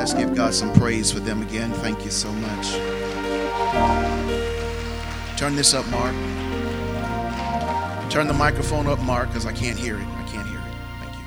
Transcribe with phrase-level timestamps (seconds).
[0.00, 1.74] Let's give God some praise for them again.
[1.74, 2.72] Thank you so much.
[5.38, 6.14] Turn this up, Mark.
[8.10, 10.06] Turn the microphone up, Mark, because I can't hear it.
[10.06, 11.04] I can't hear it.
[11.04, 11.24] Thank you.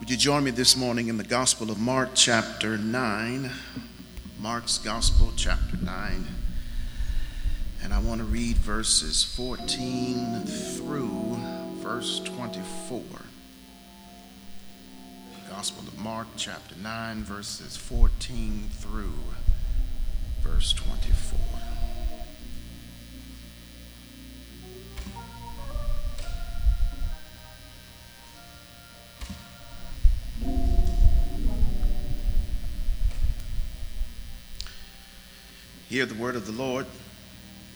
[0.00, 3.48] Would you join me this morning in the Gospel of Mark, chapter 9?
[4.40, 6.26] Mark's Gospel, chapter 9.
[7.84, 11.38] And I want to read verses 14 through
[11.76, 13.02] verse 24.
[15.58, 19.12] Gospel of Mark, chapter 9, verses 14 through
[20.40, 21.36] verse 24.
[35.88, 36.86] Hear the word of the Lord.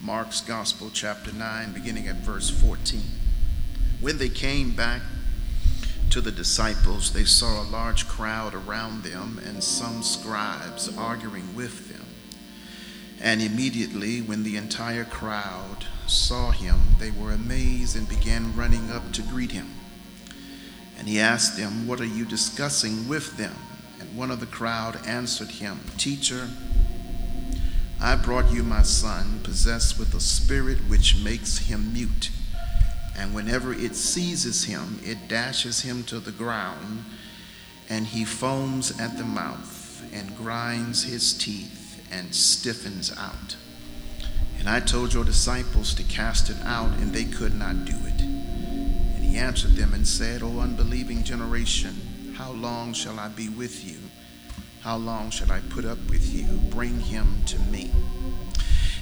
[0.00, 3.00] Mark's Gospel, chapter 9, beginning at verse 14.
[4.00, 5.02] When they came back
[6.12, 11.88] to the disciples, they saw a large crowd around them and some scribes arguing with
[11.90, 12.04] them.
[13.18, 19.10] And immediately, when the entire crowd saw him, they were amazed and began running up
[19.12, 19.70] to greet him.
[20.98, 23.56] And he asked them, What are you discussing with them?
[23.98, 26.50] And one of the crowd answered him, Teacher,
[27.98, 32.28] I brought you my son, possessed with a spirit which makes him mute
[33.22, 37.04] and whenever it seizes him, it dashes him to the ground,
[37.88, 43.54] and he foams at the mouth and grinds his teeth and stiffens out.
[44.58, 48.22] And I told your disciples to cast it out, and they could not do it.
[48.22, 53.88] And he answered them and said, O unbelieving generation, how long shall I be with
[53.88, 53.98] you?
[54.80, 56.44] How long shall I put up with you?
[56.70, 57.92] Bring him to me.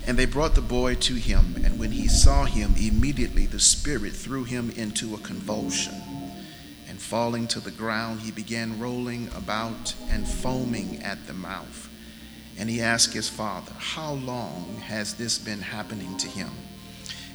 [0.06, 4.12] And they brought the boy to him, and when he saw him, immediately the Spirit
[4.12, 5.94] threw him into a convulsion.
[6.88, 11.89] And falling to the ground, he began rolling about and foaming at the mouth.
[12.59, 16.50] And he asked his father, How long has this been happening to him?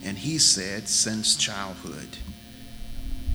[0.04, 2.18] And he said, Since childhood.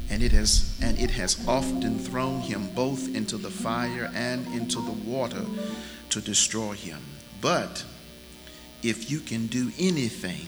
[0.08, 4.80] And it has and it has often thrown him both into the fire and into
[4.80, 5.44] the water
[6.10, 7.00] to destroy him.
[7.40, 7.84] But
[8.82, 10.46] if you can do anything,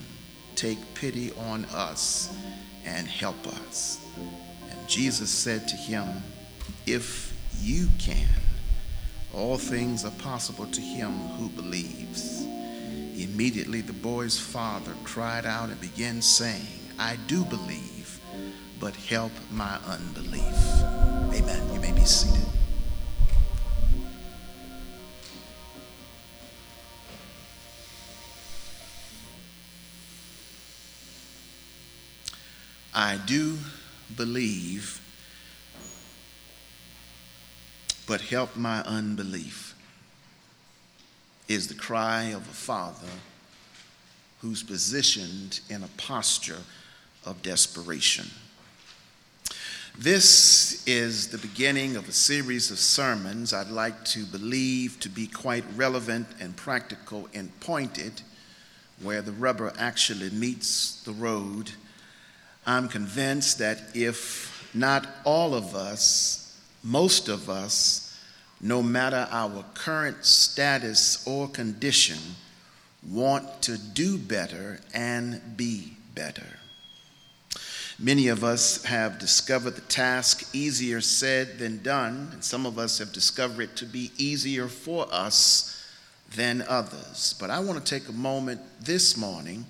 [0.54, 2.34] take pity on us
[2.84, 4.04] and help us.
[4.70, 6.08] And Jesus said to him,
[6.86, 8.28] If you can,
[9.34, 12.46] all things are possible to him who believes.
[13.16, 16.66] Immediately the boy's father cried out and began saying,
[16.98, 18.20] I do believe,
[18.80, 20.56] but help my unbelief.
[21.34, 21.72] Amen.
[21.72, 22.51] You may be seated.
[32.94, 33.56] I do
[34.16, 35.00] believe,
[38.06, 39.74] but help my unbelief,
[41.48, 43.08] is the cry of a father
[44.40, 46.60] who's positioned in a posture
[47.24, 48.28] of desperation.
[49.98, 55.26] This is the beginning of a series of sermons I'd like to believe to be
[55.26, 58.22] quite relevant and practical and pointed
[59.02, 61.72] where the rubber actually meets the road
[62.66, 68.16] I'm convinced that if not all of us, most of us,
[68.60, 72.18] no matter our current status or condition,
[73.08, 76.58] want to do better and be better.
[77.98, 82.98] Many of us have discovered the task easier said than done, and some of us
[82.98, 85.84] have discovered it to be easier for us
[86.34, 87.34] than others.
[87.38, 89.66] But I want to take a moment this morning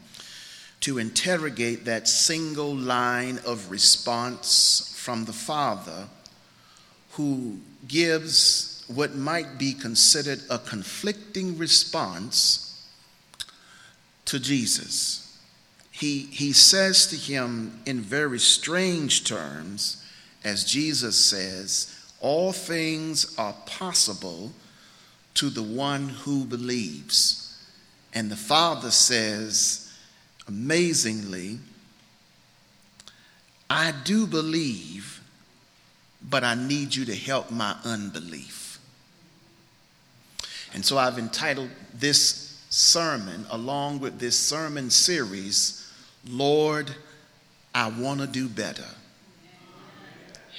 [0.82, 6.08] to interrogate that single line of response from the Father
[7.12, 12.88] who gives what might be considered a conflicting response
[14.24, 15.38] to Jesus.
[15.90, 20.04] He, he says to him in very strange terms,
[20.42, 24.52] as Jesus says, All things are possible
[25.34, 27.56] to the one who believes.
[28.14, 29.81] And the Father says,
[30.48, 31.58] amazingly,
[33.68, 35.20] I do believe,
[36.28, 38.78] but I need you to help my unbelief.
[40.74, 45.90] And so I've entitled this sermon, along with this sermon series,
[46.26, 46.90] Lord,
[47.74, 48.88] I want to do better.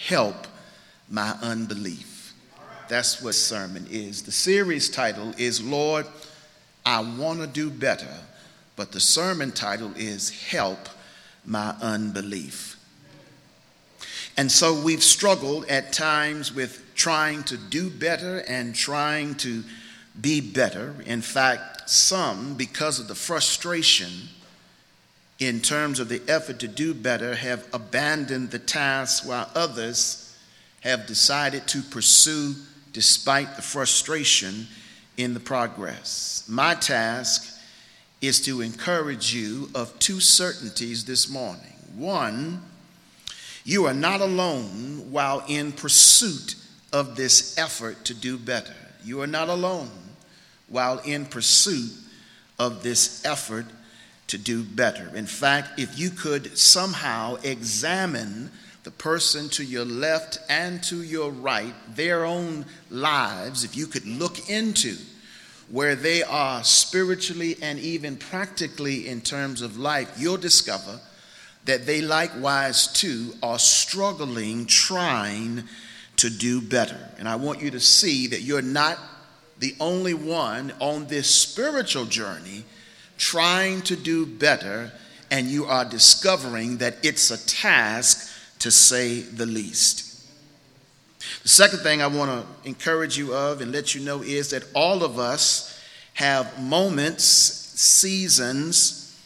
[0.07, 0.47] Help
[1.09, 2.33] my unbelief.
[2.89, 4.23] That's what sermon is.
[4.23, 6.05] The series title is Lord,
[6.85, 8.13] I want to do better
[8.75, 10.89] but the sermon title is Help
[11.45, 12.77] My Unbelief.
[14.35, 19.63] And so we've struggled at times with trying to do better and trying to
[20.19, 20.95] be better.
[21.05, 24.09] In fact, some, because of the frustration
[25.39, 30.35] in terms of the effort to do better, have abandoned the task while others
[30.81, 32.55] have decided to pursue
[32.91, 34.67] despite the frustration
[35.17, 36.43] in the progress.
[36.47, 37.52] My task
[38.23, 41.73] is to encourage you of two certainties this morning.
[41.93, 42.61] One,
[43.65, 46.55] you are not alone while in pursuit
[46.93, 48.73] of this effort to do better.
[49.03, 49.91] You are not alone
[50.69, 51.91] while in pursuit
[52.57, 53.65] of this effort
[54.27, 55.11] to do better.
[55.13, 58.51] In fact, if you could somehow examine
[58.83, 64.05] the person to your left and to your right, their own lives, if you could
[64.05, 64.95] look into
[65.73, 70.99] where they are spiritually and even practically in terms of life, you'll discover
[71.65, 75.63] that they likewise too are struggling, trying
[76.15, 77.09] to do better.
[77.17, 78.99] And I want you to see that you're not
[79.57, 82.65] the only one on this spiritual journey
[83.17, 84.91] trying to do better,
[85.31, 90.12] and you are discovering that it's a task to say the least.
[91.43, 94.63] The second thing I want to encourage you of and let you know is that
[94.73, 95.79] all of us
[96.13, 99.19] have moments, seasons,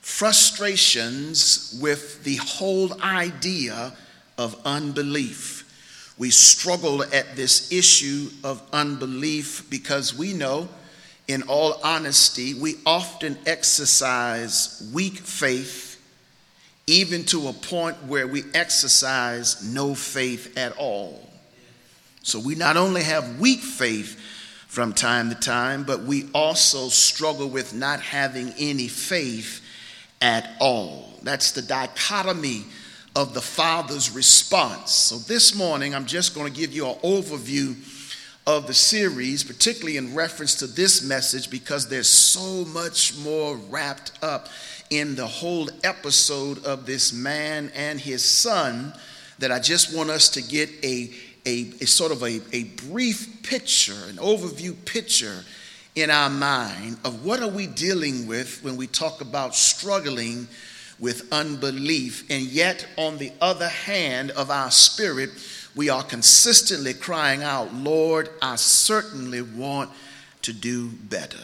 [0.00, 3.92] frustrations with the whole idea
[4.36, 6.14] of unbelief.
[6.18, 10.68] We struggle at this issue of unbelief because we know,
[11.28, 16.00] in all honesty, we often exercise weak faith,
[16.86, 21.31] even to a point where we exercise no faith at all.
[22.22, 24.18] So we not only have weak faith
[24.68, 29.60] from time to time, but we also struggle with not having any faith
[30.20, 31.10] at all.
[31.22, 32.64] That's the dichotomy
[33.14, 34.92] of the Father's response.
[34.92, 37.76] So this morning, I'm just going to give you an overview
[38.46, 44.12] of the series, particularly in reference to this message, because there's so much more wrapped
[44.22, 44.48] up
[44.90, 48.92] in the whole episode of this man and his son
[49.38, 51.10] that I just want us to get a,
[51.46, 55.44] a, a sort of a, a brief picture, an overview picture
[55.94, 60.46] in our mind of what are we dealing with when we talk about struggling
[60.98, 62.24] with unbelief.
[62.30, 65.30] And yet on the other hand of our spirit
[65.74, 69.90] we are consistently crying out lord i certainly want
[70.42, 71.38] to do better.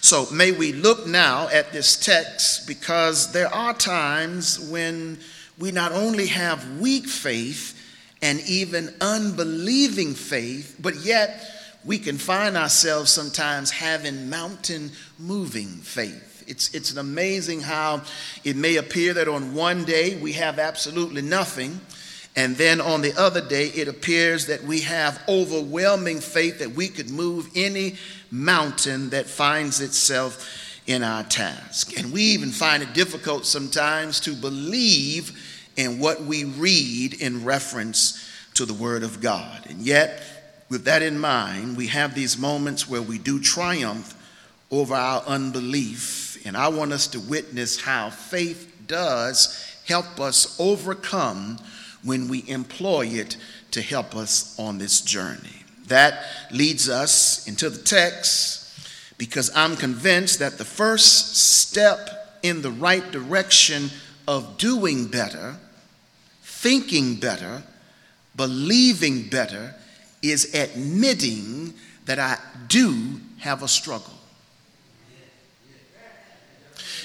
[0.00, 5.18] So may we look now at this text because there are times when
[5.58, 7.75] we not only have weak faith
[8.22, 11.44] and even unbelieving faith but yet
[11.86, 16.44] we can find ourselves sometimes having mountain moving faith.
[16.48, 18.02] It's, it's amazing how
[18.44, 21.80] it may appear that on one day we have absolutely nothing,
[22.34, 26.88] and then on the other day it appears that we have overwhelming faith that we
[26.88, 27.96] could move any
[28.30, 31.98] mountain that finds itself in our task.
[31.98, 35.45] And we even find it difficult sometimes to believe
[35.76, 39.66] in what we read in reference to the Word of God.
[39.68, 40.22] And yet,
[40.68, 44.14] with that in mind, we have these moments where we do triumph
[44.70, 46.44] over our unbelief.
[46.46, 51.58] And I want us to witness how faith does help us overcome
[52.02, 53.36] when we employ it
[53.72, 55.64] to help us on this journey.
[55.88, 58.64] That leads us into the text
[59.18, 63.90] because I'm convinced that the first step in the right direction
[64.28, 65.56] of doing better,
[66.60, 67.62] thinking better,
[68.34, 69.74] believing better,
[70.22, 71.74] is admitting
[72.06, 74.14] that I do have a struggle.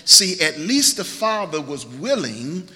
[0.05, 2.67] See, at least the Father was willing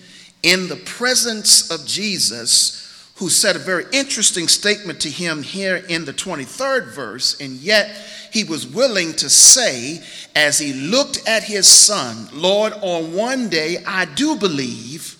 [0.44, 6.06] in the presence of Jesus, who said a very interesting statement to him here in
[6.06, 7.96] the 23rd verse, and yet
[8.32, 10.04] he was willing to say,
[10.36, 15.18] as he looked at his son, Lord, on one day I do believe,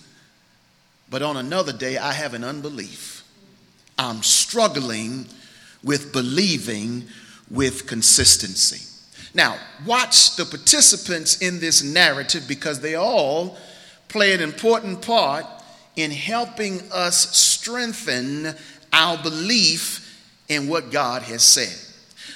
[1.10, 3.24] but on another day I have an unbelief.
[3.98, 5.26] I'm struggling
[5.82, 7.04] with believing
[7.50, 8.82] with consistency.
[9.34, 13.56] Now, watch the participants in this narrative because they all
[14.08, 15.44] play an important part
[15.94, 18.54] in helping us strengthen
[18.92, 20.02] our belief
[20.48, 21.74] in what God has said.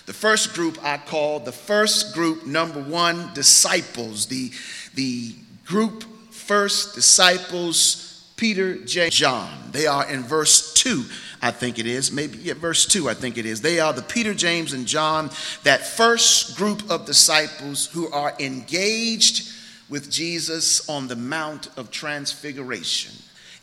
[0.06, 4.26] The first group I call the first group, number one, disciples.
[4.26, 4.50] The,
[4.94, 5.34] the
[5.64, 8.09] group first disciples,
[8.40, 9.50] Peter, James, John.
[9.70, 11.04] They are in verse 2
[11.42, 13.62] I think it is, maybe yeah, verse 2, I think it is.
[13.62, 15.30] They are the Peter, James, and John,
[15.62, 19.50] that first group of disciples who are engaged
[19.88, 23.14] with Jesus on the Mount of Transfiguration.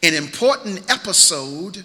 [0.02, 1.84] an important episode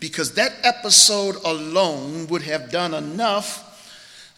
[0.00, 3.68] because that episode alone would have done enough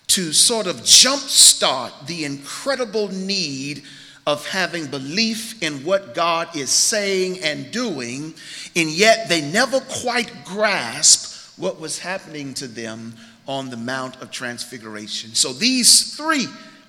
[0.09, 3.83] to sort of jumpstart the incredible need
[4.27, 8.35] of having belief in what God is saying and doing,
[8.75, 13.15] and yet they never quite grasp what was happening to them
[13.47, 15.35] on the Mount of Transfiguration.
[15.35, 16.47] So these three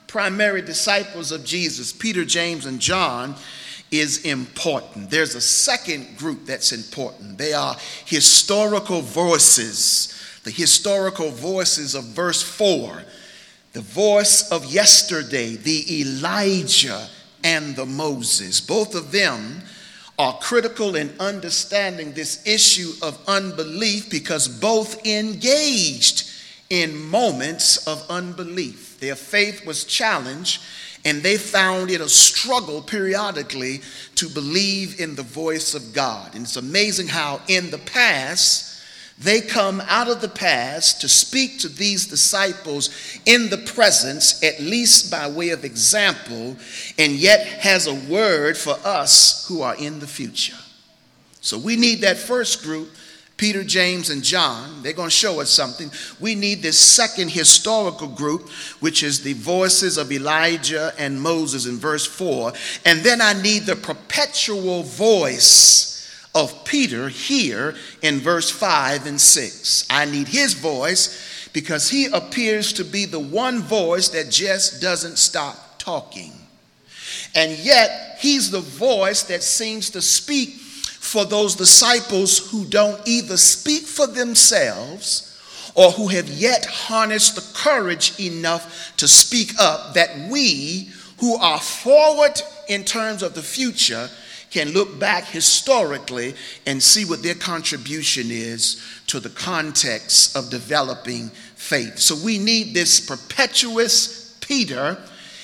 [0.07, 3.35] primary disciples of Jesus, Peter, James, and John,
[3.91, 5.09] is important.
[5.09, 7.37] There's a second group that's important.
[7.37, 7.75] They are
[8.05, 13.03] historical voices, the historical voices of verse 4,
[13.73, 17.09] the voice of yesterday, the Elijah
[17.45, 18.59] and the Moses.
[18.59, 19.61] Both of them
[20.17, 26.31] are critical in understanding this issue of unbelief because both engaged
[26.71, 28.99] in moments of unbelief.
[28.99, 30.63] Their faith was challenged
[31.05, 33.81] and they found it a struggle periodically
[34.15, 36.33] to believe in the voice of God.
[36.33, 38.74] And it's amazing how in the past,
[39.17, 42.89] they come out of the past to speak to these disciples
[43.25, 46.57] in the presence, at least by way of example,
[46.97, 50.57] and yet has a word for us who are in the future.
[51.39, 52.89] So we need that first group
[53.37, 55.91] Peter, James, and John, they're going to show us something.
[56.21, 61.75] We need this second historical group, which is the voices of Elijah and Moses in
[61.75, 62.53] verse 4.
[62.85, 65.94] And then I need the perpetual voice
[66.35, 69.87] of Peter here in verse 5 and 6.
[69.89, 75.17] I need his voice because he appears to be the one voice that just doesn't
[75.17, 76.33] stop talking.
[77.33, 83.37] And yet, he's the voice that seems to speak for those disciples who don't either
[83.37, 85.31] speak for themselves
[85.75, 90.89] or who have yet harnessed the courage enough to speak up that we
[91.19, 94.09] who are forward in terms of the future
[94.55, 96.33] can look back historically
[96.65, 101.99] and see what their contribution is to the context of developing faith.
[101.99, 104.97] So we need this perpetuous Peter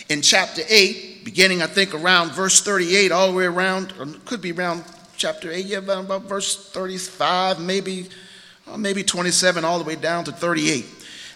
[0.07, 4.41] in chapter 8, beginning, I think, around verse 38, all the way around, or could
[4.41, 4.85] be around
[5.17, 8.07] chapter 8, yeah, about, about verse 35, maybe,
[8.65, 10.85] uh, maybe 27, all the way down to 38.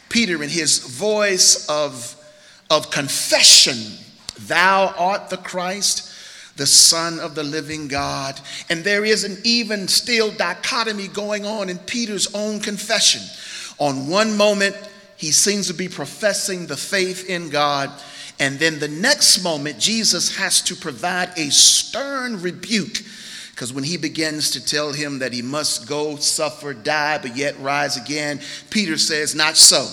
[0.07, 2.15] Peter, in his voice of,
[2.69, 3.97] of confession,
[4.47, 6.14] Thou art the Christ,
[6.55, 8.39] the Son of the living God.
[8.69, 13.21] And there is an even still dichotomy going on in Peter's own confession.
[13.77, 14.75] On one moment,
[15.17, 17.91] he seems to be professing the faith in God.
[18.39, 22.97] And then the next moment, Jesus has to provide a stern rebuke
[23.55, 27.57] because when he begins to tell him that he must go, suffer, die, but yet
[27.61, 29.87] rise again, Peter says, Not so.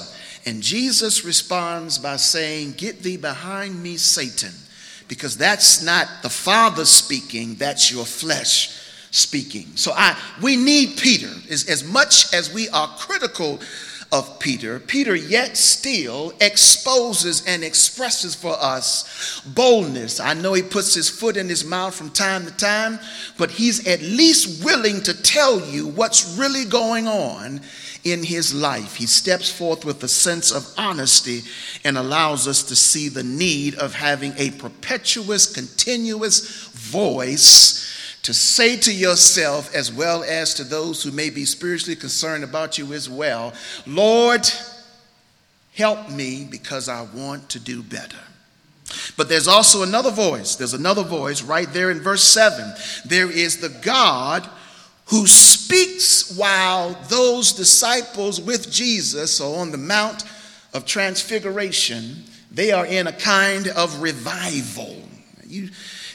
[0.45, 4.51] And Jesus responds by saying, Get thee behind me, Satan,
[5.13, 9.67] because that's not the Father speaking, that's your flesh speaking.
[9.75, 13.61] So I we need Peter as, as much as we are critical
[14.11, 20.19] of Peter, Peter yet still exposes and expresses for us boldness.
[20.19, 22.99] I know he puts his foot in his mouth from time to time,
[23.37, 27.61] but he's at least willing to tell you what's really going on
[28.05, 28.97] in his life.
[28.97, 31.43] He steps forth with a sense of honesty
[31.85, 37.89] and allows us to see the need of having a perpetuous, continuous voice
[38.23, 42.79] to say to yourself, as well as to those who may be spiritually concerned about
[42.79, 43.53] you as well,
[43.87, 44.49] Lord,
[45.75, 48.19] help me because I want to do better.
[49.17, 50.55] But there's also another voice.
[50.55, 52.75] There's another voice right there in verse 7.
[53.07, 54.49] There is the God
[55.07, 60.25] who speaks while those disciples with Jesus are on the Mount
[60.73, 62.25] of Transfiguration.
[62.51, 64.97] They are in a kind of revival.
[65.47, 65.71] You,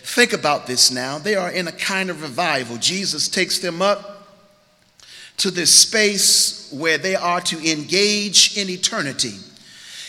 [0.07, 1.17] Think about this now.
[1.17, 2.77] They are in a kind of revival.
[2.77, 4.25] Jesus takes them up
[5.35, 9.35] to this space where they are to engage in eternity.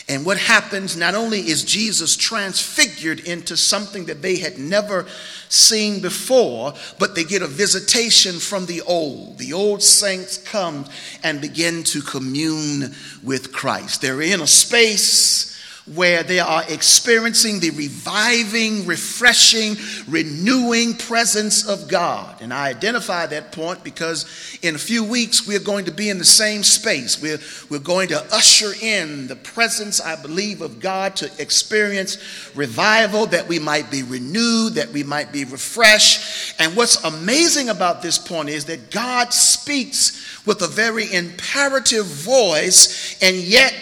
[0.09, 5.05] And what happens, not only is Jesus transfigured into something that they had never
[5.49, 9.37] seen before, but they get a visitation from the old.
[9.37, 10.85] The old saints come
[11.23, 14.01] and begin to commune with Christ.
[14.01, 15.48] They're in a space
[15.95, 19.75] where they are experiencing the reviving, refreshing,
[20.07, 22.41] renewing presence of God.
[22.41, 24.25] And I identify that point because
[24.61, 27.21] in a few weeks we're going to be in the same space.
[27.21, 32.17] We're, we're going to usher in the presence, I believe, of God to experience
[32.55, 36.55] revival, that we might be renewed, that we might be refreshed.
[36.59, 43.17] And what's amazing about this point is that God speaks with a very imperative voice,
[43.21, 43.73] and yet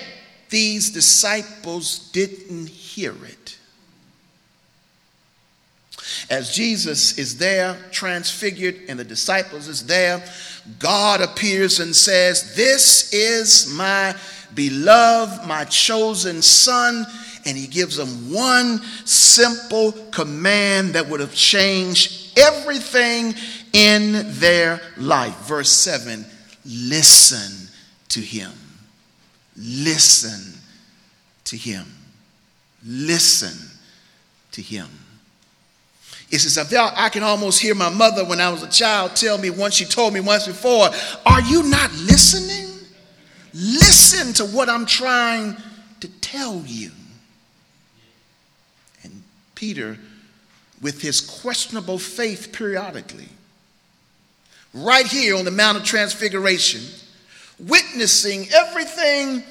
[0.49, 3.57] these disciples didn't hear it.
[6.29, 10.23] As Jesus is there, transfigured, and the disciples is there,
[10.79, 14.15] God appears and says, This is my
[14.53, 17.05] beloved, my chosen son.
[17.45, 23.35] And he gives them one simple command that would have changed everything
[23.71, 25.37] in their life.
[25.47, 26.25] Verse 7
[26.65, 27.69] Listen
[28.09, 28.51] to him.
[29.57, 30.53] Listen
[31.45, 31.85] to him.
[32.85, 33.71] Listen
[34.51, 34.87] to him.
[36.29, 39.37] It's as if I can almost hear my mother when I was a child tell
[39.37, 40.89] me once she told me once before,
[41.25, 42.67] Are you not listening?
[43.53, 45.55] Listen to what I'm trying
[46.01, 46.91] to tell you.
[49.03, 49.23] And
[49.55, 49.97] Peter,
[50.81, 53.29] with his questionable faith periodically,
[54.73, 56.81] right here on the Mount of Transfiguration,
[57.59, 59.43] witnessing everything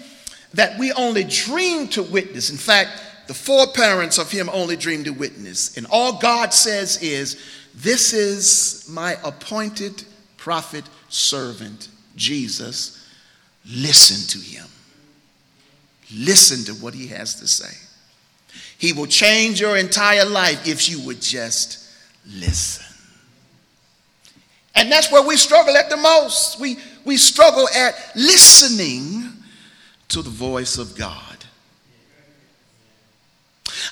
[0.54, 2.50] that we only dream to witness.
[2.50, 5.76] In fact, the four parents of him only dream to witness.
[5.76, 7.42] And all God says is,
[7.74, 10.04] This is my appointed
[10.36, 13.04] prophet servant, Jesus.
[13.68, 14.66] Listen to him.
[16.14, 17.74] Listen to what he has to say.
[18.78, 21.88] He will change your entire life if you would just
[22.26, 22.85] listen.
[24.76, 26.60] And that's where we struggle at the most.
[26.60, 29.32] We, we struggle at listening
[30.08, 31.22] to the voice of God.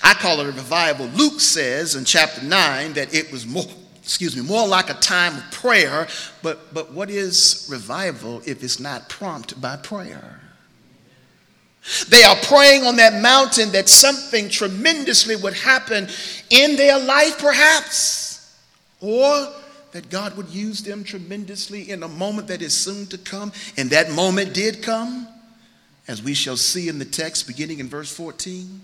[0.02, 1.06] I call it a revival.
[1.06, 3.64] Luke says in chapter 9 that it was more,
[4.02, 6.06] excuse me, more like a time of prayer.
[6.42, 10.40] But, but what is revival if it's not prompted by prayer?
[12.08, 16.08] They are praying on that mountain that something tremendously would happen
[16.50, 18.58] in their life, perhaps,
[19.00, 19.48] or
[19.94, 23.52] that God would use them tremendously in a moment that is soon to come.
[23.76, 25.28] And that moment did come,
[26.08, 28.80] as we shall see in the text beginning in verse 14.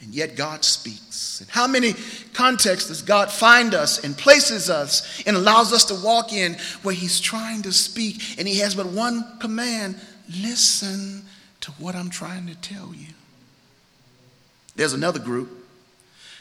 [0.00, 1.42] And yet God speaks.
[1.42, 1.94] And how many
[2.32, 6.94] contexts does God find us and places us and allows us to walk in where
[6.94, 10.00] He's trying to speak and He has but one command
[10.40, 11.26] listen
[11.60, 13.12] to what I'm trying to tell you.
[14.76, 15.50] There's another group.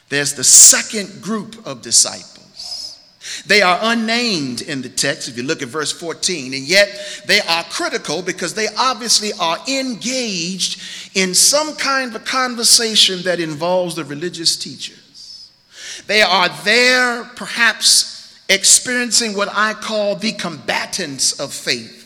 [0.07, 2.40] There's the second group of disciples.
[3.45, 7.39] They are unnamed in the text, if you look at verse 14, and yet they
[7.41, 10.81] are critical because they obviously are engaged
[11.15, 15.51] in some kind of conversation that involves the religious teachers.
[16.07, 22.00] They are there, perhaps experiencing what I call the combatants of faith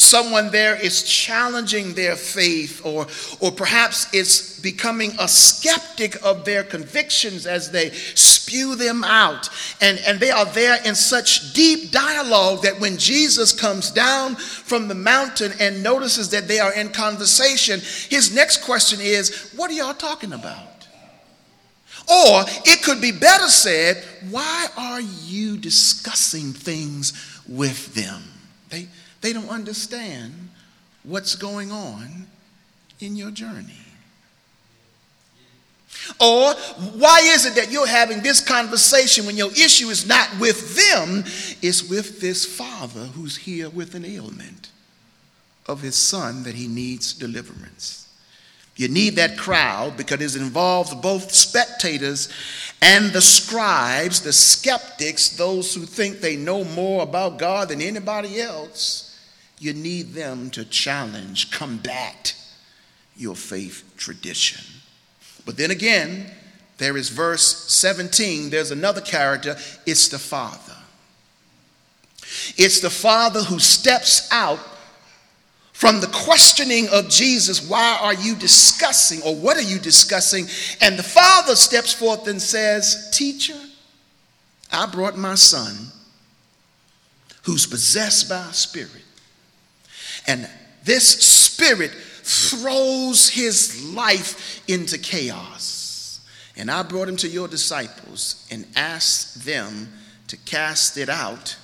[0.00, 3.06] someone there is challenging their faith or,
[3.40, 9.48] or perhaps is becoming a skeptic of their convictions as they spew them out.
[9.80, 14.88] And, and they are there in such deep dialogue that when Jesus comes down from
[14.88, 19.74] the mountain and notices that they are in conversation, his next question is, What are
[19.74, 20.66] y'all talking about?
[22.08, 27.12] Or it could be better said, Why are you discussing things
[27.46, 28.22] with them?
[28.68, 28.88] They,
[29.20, 30.50] they don't understand
[31.02, 32.26] what's going on
[33.00, 33.74] in your journey.
[36.20, 36.54] Or
[36.96, 41.24] why is it that you're having this conversation when your issue is not with them,
[41.62, 44.70] it's with this father who's here with an ailment
[45.66, 48.08] of his son that he needs deliverance?
[48.76, 52.30] You need that crowd because it involves both spectators
[52.80, 58.40] and the scribes, the skeptics, those who think they know more about God than anybody
[58.40, 59.09] else
[59.60, 62.34] you need them to challenge, combat
[63.14, 64.64] your faith tradition.
[65.44, 66.30] But then again,
[66.78, 70.76] there is verse 17, there's another character, it's the Father.
[72.56, 74.60] It's the Father who steps out
[75.72, 80.46] from the questioning of Jesus, why are you discussing or what are you discussing?
[80.80, 83.58] And the Father steps forth and says, Teacher,
[84.70, 85.74] I brought my son
[87.44, 89.04] who's possessed by a spirit.
[90.26, 90.48] And
[90.84, 96.20] this spirit throws his life into chaos.
[96.56, 99.92] And I brought him to your disciples and asked them
[100.28, 101.56] to cast it out,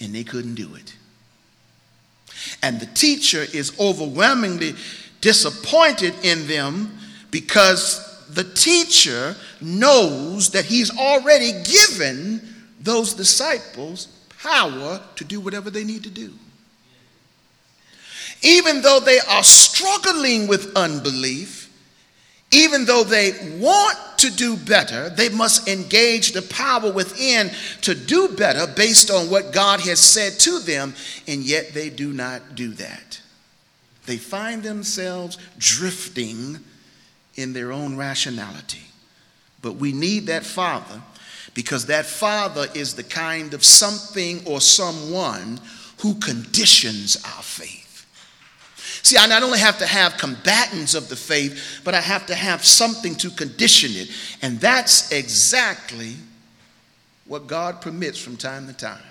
[0.00, 0.94] and they couldn't do it.
[2.62, 4.74] And the teacher is overwhelmingly
[5.20, 6.98] disappointed in them
[7.30, 12.40] because the teacher knows that he's already given
[12.80, 14.06] those disciples
[14.42, 16.32] power to do whatever they need to do
[18.42, 21.68] even though they are struggling with unbelief,
[22.52, 27.50] even though they want to do better, they must engage the power within
[27.82, 30.94] to do better based on what God has said to them,
[31.28, 33.20] and yet they do not do that.
[34.06, 36.58] They find themselves drifting
[37.36, 38.82] in their own rationality.
[39.62, 41.02] But we need that Father
[41.54, 45.60] because that father is the kind of something or someone
[45.98, 47.79] who conditions our faith.
[49.02, 52.34] See, I not only have to have combatants of the faith, but I have to
[52.34, 54.10] have something to condition it.
[54.42, 56.14] And that's exactly
[57.24, 59.02] what God permits from time to time.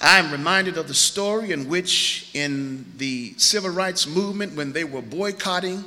[0.00, 4.84] I am reminded of the story in which, in the civil rights movement, when they
[4.84, 5.84] were boycotting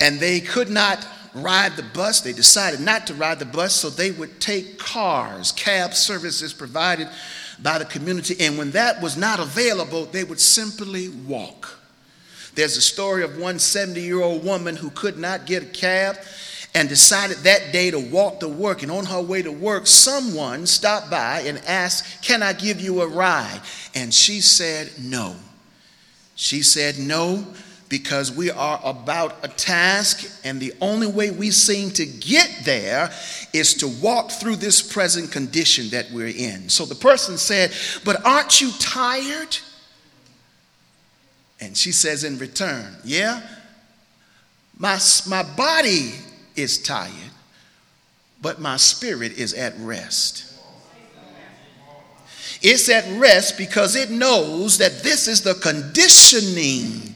[0.00, 3.90] and they could not ride the bus, they decided not to ride the bus, so
[3.90, 7.08] they would take cars, cab services provided
[7.62, 8.36] by the community.
[8.40, 11.78] And when that was not available, they would simply walk.
[12.54, 16.16] There's a story of one 70 year old woman who could not get a cab
[16.74, 18.82] and decided that day to walk to work.
[18.82, 23.02] And on her way to work, someone stopped by and asked, Can I give you
[23.02, 23.60] a ride?
[23.94, 25.36] And she said, No.
[26.34, 27.46] She said, No,
[27.88, 33.10] because we are about a task, and the only way we seem to get there
[33.52, 36.68] is to walk through this present condition that we're in.
[36.68, 37.72] So the person said,
[38.04, 39.58] But aren't you tired?
[41.60, 43.40] And she says in return, Yeah,
[44.78, 46.12] my, my body
[46.54, 47.12] is tired,
[48.42, 50.54] but my spirit is at rest.
[52.62, 57.14] It's at rest because it knows that this is the conditioning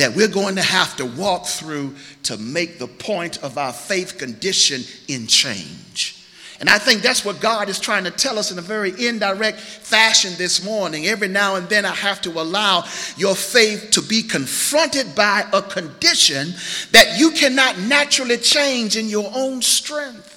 [0.00, 4.18] that we're going to have to walk through to make the point of our faith
[4.18, 6.16] condition in change.
[6.58, 9.58] And I think that's what God is trying to tell us in a very indirect
[9.58, 11.06] fashion this morning.
[11.06, 12.84] Every now and then, I have to allow
[13.16, 16.52] your faith to be confronted by a condition
[16.92, 20.36] that you cannot naturally change in your own strength.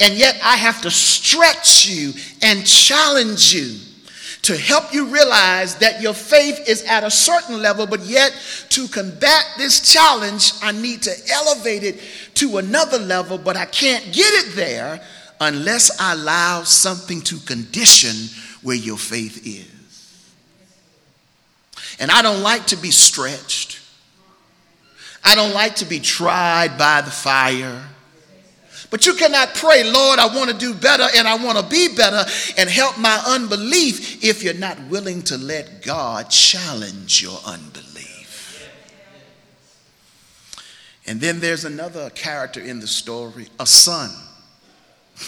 [0.00, 3.78] And yet, I have to stretch you and challenge you
[4.42, 8.32] to help you realize that your faith is at a certain level, but yet
[8.70, 12.00] to combat this challenge, I need to elevate it
[12.34, 15.00] to another level, but I can't get it there
[15.40, 18.14] unless I allow something to condition
[18.62, 19.66] where your faith is.
[22.00, 23.80] And I don't like to be stretched.
[25.24, 27.84] I don't like to be tried by the fire.
[28.90, 31.94] But you cannot pray, Lord, I want to do better and I want to be
[31.94, 32.24] better
[32.56, 37.84] and help my unbelief if you're not willing to let God challenge your unbelief.
[41.06, 44.10] And then there's another character in the story, a son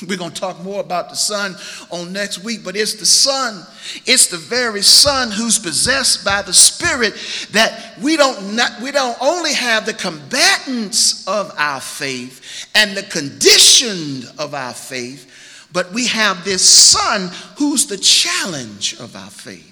[0.07, 1.57] We're going to talk more about the Son
[1.91, 3.67] on next week, but it's the Son.
[4.07, 7.15] It's the very Son who's possessed by the Spirit
[7.53, 13.03] that we don't, not, we don't only have the combatants of our faith and the
[13.03, 19.67] condition of our faith, but we have this Son who's the challenge of our faith.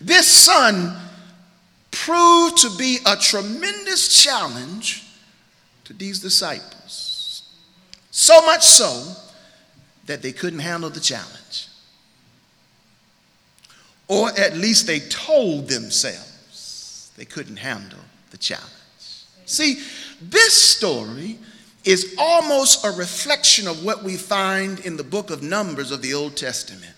[0.00, 0.96] This Son
[1.90, 5.04] proved to be a tremendous challenge
[5.84, 6.79] to these disciples.
[8.10, 9.14] So much so
[10.06, 11.68] that they couldn't handle the challenge.
[14.08, 18.66] Or at least they told themselves they couldn't handle the challenge.
[19.46, 19.82] See,
[20.20, 21.38] this story
[21.84, 26.14] is almost a reflection of what we find in the book of Numbers of the
[26.14, 26.94] Old Testament.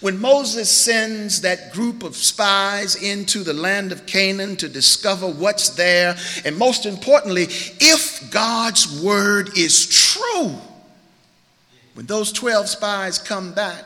[0.00, 5.70] When Moses sends that group of spies into the land of Canaan to discover what's
[5.70, 10.54] there, and most importantly, if God's word is true,
[11.94, 13.84] when those 12 spies come back,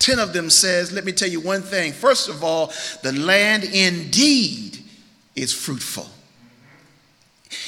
[0.00, 1.92] 10 of them says, let me tell you one thing.
[1.92, 2.72] First of all,
[3.02, 4.78] the land indeed
[5.36, 6.08] is fruitful.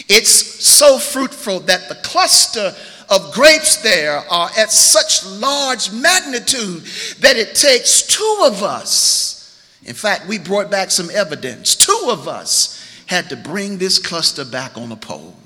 [0.09, 0.31] It's
[0.65, 2.75] so fruitful that the cluster
[3.15, 6.83] of grapes there are at such large magnitude
[7.21, 9.63] that it takes two of us.
[9.85, 11.77] In fact, we brought back some evidence.
[11.77, 15.37] Two of us had to bring this cluster back on a pole.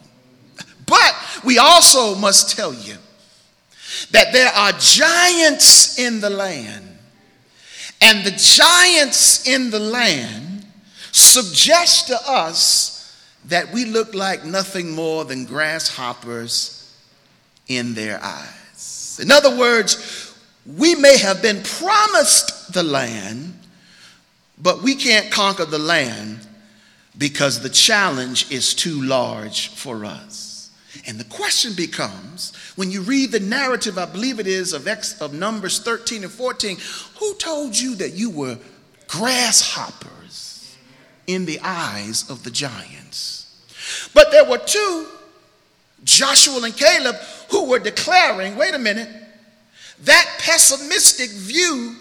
[0.87, 2.97] But we also must tell you
[4.13, 6.87] that there are giants in the land,
[8.01, 10.67] and the giants in the land
[11.13, 13.15] suggest to us
[13.47, 16.78] that we look like nothing more than grasshoppers
[17.69, 19.19] in their eyes.
[19.23, 20.35] In other words,
[20.67, 23.59] we may have been promised the land,
[24.61, 26.47] but we can't conquer the land
[27.17, 30.71] because the challenge is too large for us.
[31.07, 35.21] And the question becomes when you read the narrative, I believe it is, of, X,
[35.21, 36.77] of Numbers 13 and 14,
[37.19, 38.59] who told you that you were
[39.07, 40.77] grasshoppers
[41.27, 44.11] in the eyes of the giants?
[44.15, 45.07] But there were two
[46.05, 47.17] Joshua and Caleb,
[47.51, 49.09] who were declaring, wait a minute,
[50.05, 51.97] that pessimistic view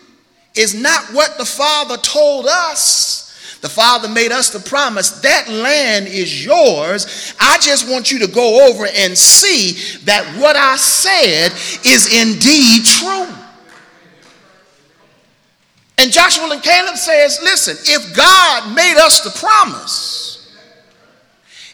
[0.55, 3.23] is not what the Father told us.
[3.61, 7.33] The Father made us the promise that land is yours.
[7.39, 11.51] I just want you to go over and see that what I said
[11.83, 13.27] is indeed true.
[15.99, 20.16] And Joshua and Caleb says, listen, if God made us the promise,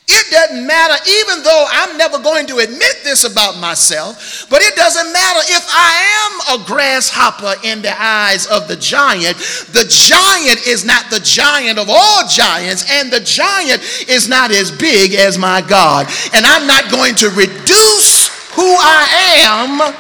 [0.06, 4.76] it doesn't matter, even though I'm never going to admit this about myself, but it
[4.76, 9.38] doesn't matter if I am a grasshopper in the eyes of the giant.
[9.72, 14.72] The giant is not the giant of all giants, and the giant is not as
[14.72, 16.08] big as my God.
[16.34, 19.08] And I'm not going to reduce who I
[19.48, 19.94] am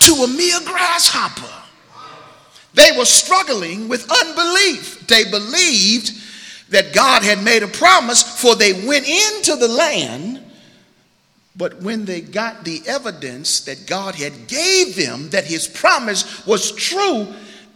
[0.00, 1.54] to a mere grasshopper.
[2.74, 5.06] They were struggling with unbelief.
[5.06, 6.12] They believed
[6.70, 10.42] that God had made a promise, for they went into the land.
[11.56, 16.72] But when they got the evidence that God had gave them that his promise was
[16.72, 17.26] true,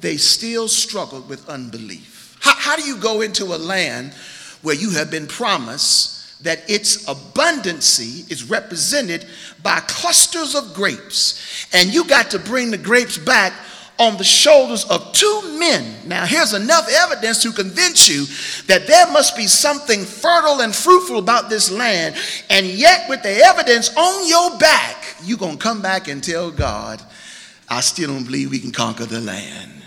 [0.00, 2.36] they still struggled with unbelief.
[2.40, 4.12] How, how do you go into a land
[4.62, 9.26] where you have been promised that its abundancy is represented
[9.62, 13.52] by clusters of grapes, and you got to bring the grapes back
[13.98, 15.94] on the shoulders of two men.
[16.06, 18.24] Now, here's enough evidence to convince you
[18.66, 22.16] that there must be something fertile and fruitful about this land.
[22.50, 26.50] And yet, with the evidence on your back, you're going to come back and tell
[26.50, 27.02] God,
[27.68, 29.81] I still don't believe we can conquer the land.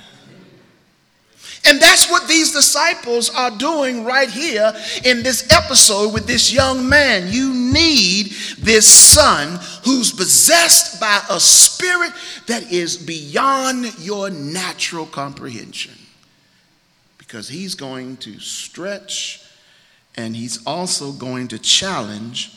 [1.68, 4.72] And that's what these disciples are doing right here
[5.04, 7.32] in this episode with this young man.
[7.32, 8.28] You need
[8.60, 12.12] this son who's possessed by a spirit
[12.46, 15.94] that is beyond your natural comprehension.
[17.18, 19.44] Because he's going to stretch
[20.16, 22.56] and he's also going to challenge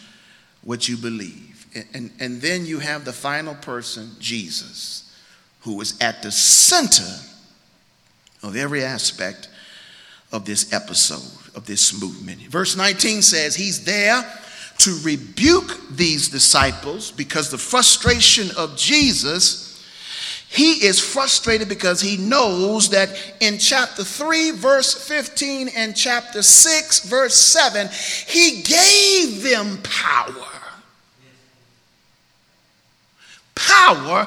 [0.63, 1.67] what you believe.
[1.75, 5.17] And, and, and then you have the final person, Jesus,
[5.61, 7.09] who is at the center
[8.43, 9.49] of every aspect
[10.33, 12.41] of this episode, of this movement.
[12.43, 14.25] Verse 19 says, He's there
[14.79, 19.65] to rebuke these disciples because the frustration of Jesus.
[20.51, 27.05] He is frustrated because he knows that in chapter 3, verse 15, and chapter 6,
[27.07, 27.89] verse 7,
[28.27, 30.33] he gave them power.
[33.55, 34.27] Power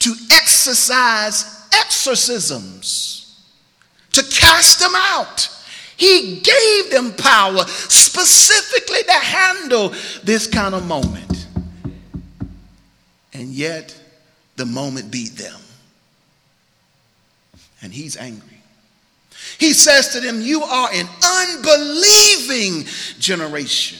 [0.00, 3.42] to exercise exorcisms,
[4.12, 5.48] to cast them out.
[5.96, 11.46] He gave them power specifically to handle this kind of moment.
[13.32, 13.98] And yet,
[14.56, 15.60] the moment beat them.
[17.82, 18.60] And he's angry.
[19.58, 22.86] He says to them, You are an unbelieving
[23.18, 23.98] generation.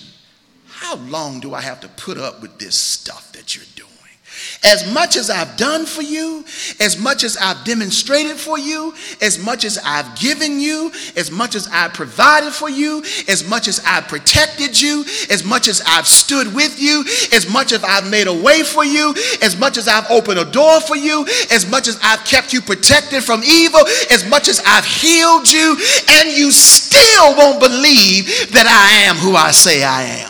[0.68, 3.89] How long do I have to put up with this stuff that you're doing?
[4.62, 6.44] As much as I've done for you,
[6.80, 11.54] as much as I've demonstrated for you, as much as I've given you, as much
[11.54, 16.06] as I've provided for you, as much as I've protected you, as much as I've
[16.06, 19.88] stood with you, as much as I've made a way for you, as much as
[19.88, 23.80] I've opened a door for you, as much as I've kept you protected from evil,
[24.10, 25.78] as much as I've healed you,
[26.10, 30.29] and you still won't believe that I am who I say I am.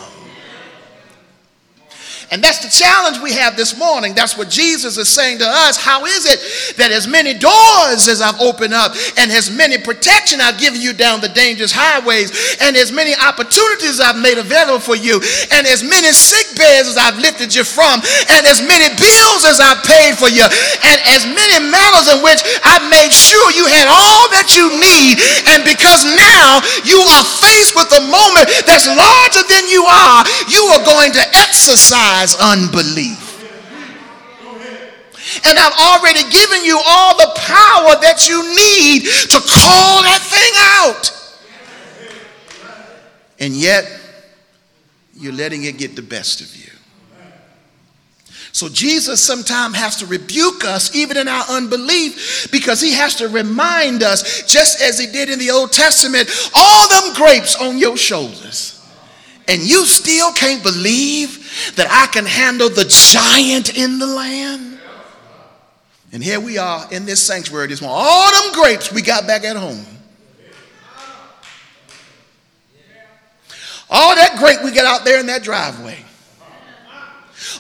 [2.30, 4.14] And that's the challenge we have this morning.
[4.14, 5.74] That's what Jesus is saying to us.
[5.74, 6.38] How is it
[6.78, 10.94] that as many doors as I've opened up and as many protection I've given you
[10.94, 12.30] down the dangerous highways
[12.62, 15.18] and as many opportunities I've made available for you
[15.50, 17.98] and as many sick beds as I've lifted you from
[18.30, 20.46] and as many bills as I've paid for you
[20.86, 25.18] and as many matters in which I've made sure you had all that you need
[25.50, 30.62] and because now you are faced with a moment that's larger than you are, you
[30.78, 33.30] are going to exercise unbelief.
[35.44, 40.52] And I've already given you all the power that you need to call that thing
[40.58, 41.16] out.
[43.38, 43.88] And yet,
[45.14, 46.70] you're letting it get the best of you.
[48.52, 53.28] So Jesus sometimes has to rebuke us even in our unbelief because he has to
[53.28, 57.96] remind us, just as he did in the Old Testament, all them grapes on your
[57.96, 58.79] shoulders
[59.48, 64.78] and you still can't believe that I can handle the giant in the land?
[66.12, 67.98] And here we are in this sanctuary this morning.
[68.00, 69.84] All them grapes we got back at home.
[73.90, 75.98] All that grape we got out there in that driveway.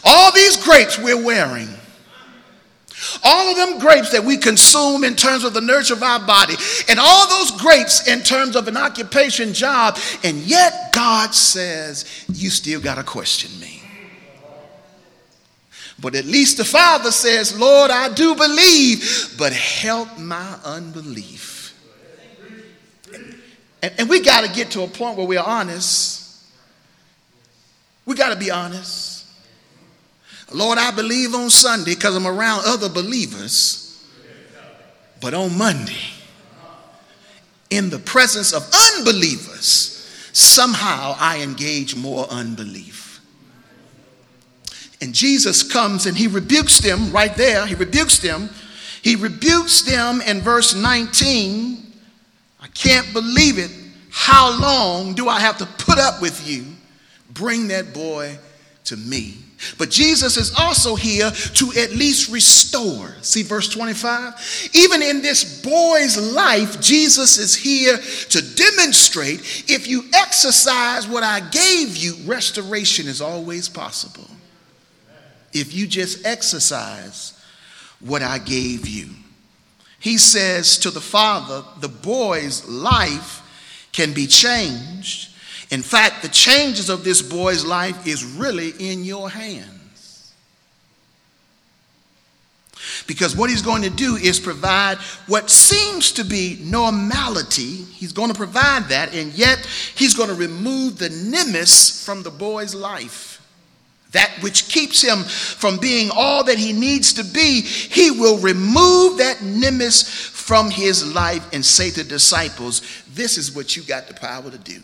[0.04, 1.68] All these grapes we're wearing.
[3.22, 6.54] All of them grapes that we consume in terms of the nurture of our body,
[6.88, 12.50] and all those grapes in terms of an occupation, job, and yet God says, You
[12.50, 13.82] still got to question me.
[16.00, 21.60] But at least the Father says, Lord, I do believe, but help my unbelief.
[23.82, 26.42] And, and we got to get to a point where we're honest.
[28.06, 29.09] We got to be honest.
[30.52, 33.86] Lord, I believe on Sunday because I'm around other believers.
[35.20, 36.00] But on Monday,
[37.68, 43.20] in the presence of unbelievers, somehow I engage more unbelief.
[45.00, 47.66] And Jesus comes and he rebukes them right there.
[47.66, 48.50] He rebukes them.
[49.02, 51.86] He rebukes them in verse 19.
[52.60, 53.70] I can't believe it.
[54.10, 56.64] How long do I have to put up with you?
[57.30, 58.38] Bring that boy
[58.84, 59.38] to me.
[59.78, 63.14] But Jesus is also here to at least restore.
[63.22, 64.70] See verse 25?
[64.74, 71.40] Even in this boy's life, Jesus is here to demonstrate if you exercise what I
[71.40, 74.28] gave you, restoration is always possible.
[75.52, 77.34] If you just exercise
[78.00, 79.08] what I gave you.
[79.98, 83.42] He says to the father, the boy's life
[83.92, 85.29] can be changed
[85.70, 90.34] in fact, the changes of this boy's life is really in your hands.
[93.06, 97.84] Because what he's going to do is provide what seems to be normality.
[97.84, 99.58] He's going to provide that, and yet
[99.94, 103.28] he's going to remove the nemesis from the boy's life.
[104.10, 109.18] That which keeps him from being all that he needs to be, he will remove
[109.18, 112.82] that nemesis from his life and say to disciples,
[113.14, 114.80] This is what you got the power to do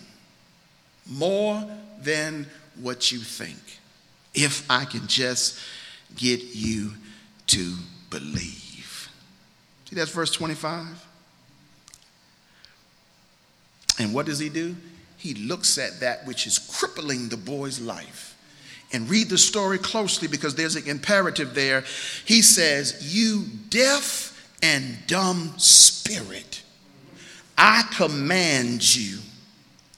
[1.09, 1.65] more
[2.01, 2.47] than
[2.81, 3.59] what you think.
[4.35, 5.59] If I can just
[6.17, 6.93] get you
[7.49, 7.75] to
[8.11, 9.09] believe.
[9.89, 11.05] See, that's verse 25.
[13.99, 14.77] And what does he do?
[15.17, 18.35] He looks at that which is crippling the boy's life.
[18.93, 21.85] And read the story closely because there's an imperative there.
[22.25, 26.63] He says, You deaf and dumb spirit,
[27.59, 29.19] I command you.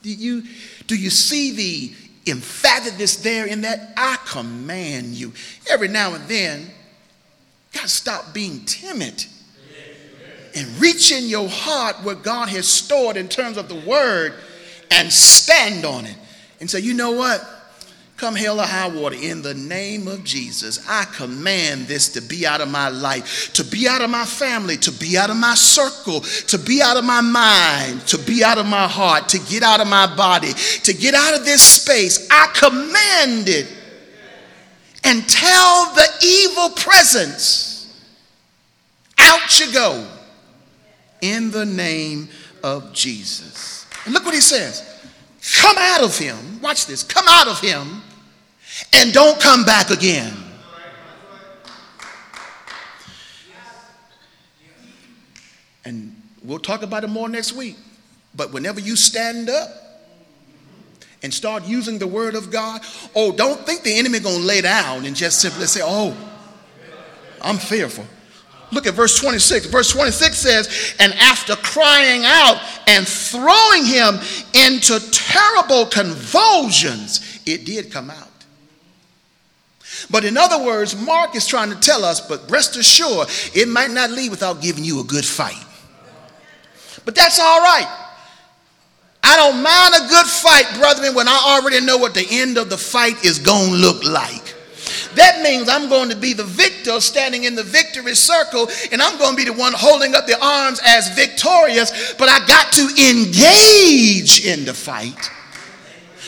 [0.02, 0.44] You,
[0.88, 3.92] do you see the emphaticness there in that?
[3.96, 5.32] I command you.
[5.70, 6.66] Every now and then,
[7.72, 9.24] got to stop being timid
[10.56, 14.34] and reach in your heart what God has stored in terms of the word
[14.90, 16.16] and stand on it
[16.58, 17.46] and say, you know what?
[18.18, 22.44] Come hell or high water, in the name of Jesus, I command this to be
[22.44, 25.54] out of my life, to be out of my family, to be out of my
[25.54, 29.62] circle, to be out of my mind, to be out of my heart, to get
[29.62, 30.52] out of my body,
[30.82, 32.26] to get out of this space.
[32.28, 33.72] I command it.
[35.04, 38.04] And tell the evil presence,
[39.16, 40.08] out you go,
[41.20, 42.28] in the name
[42.64, 43.86] of Jesus.
[44.04, 44.82] And look what he says.
[45.60, 46.60] Come out of him.
[46.60, 47.04] Watch this.
[47.04, 48.02] Come out of him
[48.92, 50.32] and don't come back again.
[55.84, 57.76] And we'll talk about it more next week.
[58.34, 59.68] But whenever you stand up
[61.22, 62.82] and start using the word of God,
[63.14, 66.16] oh, don't think the enemy going to lay down and just simply say, oh,
[67.40, 68.04] I'm fearful.
[68.70, 69.66] Look at verse 26.
[69.66, 74.16] Verse 26 says, And after crying out and throwing him
[74.54, 78.27] into terrible convulsions, it did come out.
[80.10, 83.90] But in other words, Mark is trying to tell us, but rest assured, it might
[83.90, 85.64] not leave without giving you a good fight.
[87.04, 88.04] But that's all right.
[89.22, 92.70] I don't mind a good fight, brethren, when I already know what the end of
[92.70, 94.54] the fight is going to look like.
[95.14, 99.18] That means I'm going to be the victor standing in the victory circle, and I'm
[99.18, 102.82] going to be the one holding up the arms as victorious, but I got to
[103.10, 105.30] engage in the fight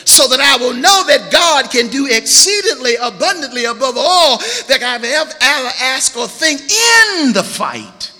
[0.05, 4.37] so that I will know that God can do exceedingly abundantly above all
[4.67, 8.11] that I've ever, asked or think in the fight.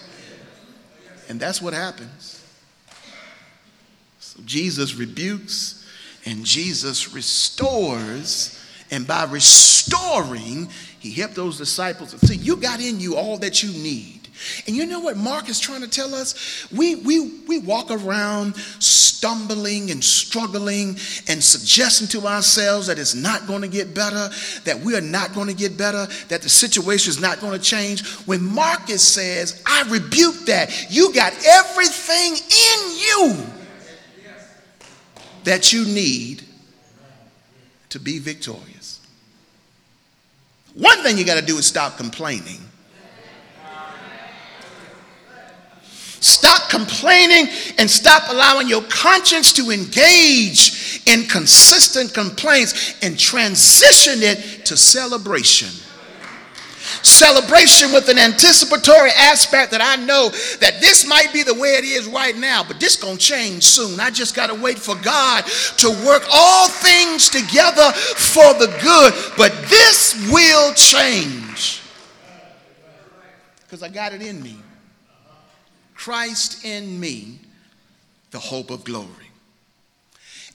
[1.30, 2.44] And that's what happens.
[4.20, 5.88] So Jesus rebukes
[6.26, 8.58] and Jesus restores.
[8.92, 13.72] And by restoring, he helped those disciples see you got in you all that you
[13.72, 14.21] need.
[14.68, 16.68] And you know what Mark is trying to tell us?
[16.72, 23.48] We, we, we walk around stumbling and struggling and suggesting to ourselves that it's not
[23.48, 24.30] going to get better,
[24.64, 27.64] that we are not going to get better, that the situation is not going to
[27.64, 28.06] change.
[28.26, 33.46] When Marcus says, I rebuke that, you got everything in you
[35.44, 36.44] that you need
[37.90, 39.00] to be victorious.
[40.74, 42.62] One thing you got to do is stop complaining
[46.22, 54.64] Stop complaining and stop allowing your conscience to engage in consistent complaints and transition it
[54.66, 55.70] to celebration.
[57.02, 61.86] Celebration with an anticipatory aspect that I know that this might be the way it
[61.86, 64.00] is right now, but this to change soon.
[64.00, 65.46] I just got to wait for God
[65.78, 71.82] to work all things together for the good, but this will change.
[73.62, 74.58] Because I got it in me.
[76.02, 77.38] Christ in me,
[78.32, 79.30] the hope of glory.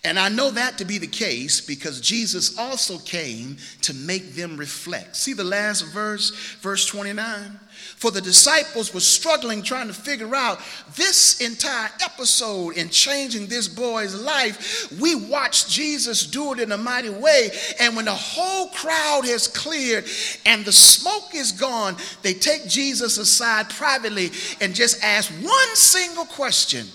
[0.02, 4.56] And I know that to be the case because Jesus also came to make them
[4.56, 5.14] reflect.
[5.14, 6.30] See the last verse,
[6.62, 7.60] verse 29?
[7.96, 10.60] For the disciples were struggling trying to figure out
[10.96, 14.92] this entire episode in changing this boy's life.
[15.00, 17.50] We watched Jesus do it in a mighty way.
[17.80, 20.04] And when the whole crowd has cleared
[20.44, 24.30] and the smoke is gone, they take Jesus aside privately
[24.60, 26.86] and just ask one single question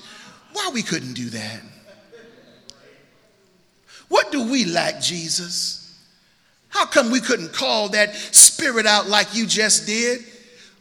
[0.53, 1.61] why we couldn't do that?
[4.07, 5.97] What do we lack, Jesus?
[6.69, 10.25] How come we couldn't call that spirit out like you just did?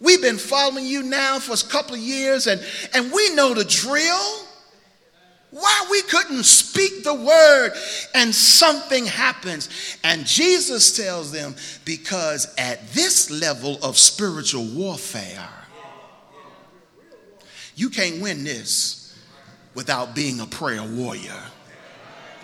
[0.01, 3.65] We've been following you now for a couple of years and, and we know the
[3.65, 4.47] drill.
[5.51, 7.73] Why we couldn't speak the word
[8.15, 9.99] and something happens.
[10.05, 15.49] And Jesus tells them, because at this level of spiritual warfare,
[17.75, 19.19] you can't win this
[19.75, 21.43] without being a prayer warrior.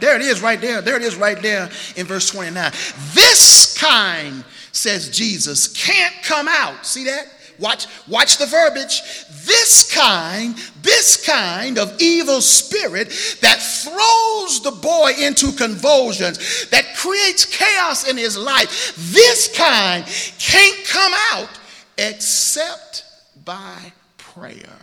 [0.01, 0.83] There it is right there.
[0.83, 2.73] There it is right there in verse 29.
[3.15, 6.85] This kind, says Jesus, can't come out.
[6.85, 7.29] See that?
[7.59, 9.03] Watch, watch the verbiage.
[9.45, 13.09] This kind, this kind of evil spirit
[13.41, 20.05] that throws the boy into convulsions, that creates chaos in his life, this kind
[20.39, 21.49] can't come out
[21.99, 23.05] except
[23.45, 24.79] by prayer.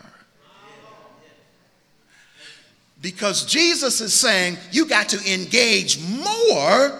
[3.01, 6.99] Because Jesus is saying you got to engage more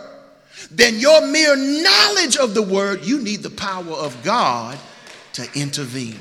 [0.69, 3.05] than your mere knowledge of the word.
[3.05, 4.78] You need the power of God
[5.34, 6.19] to intervene.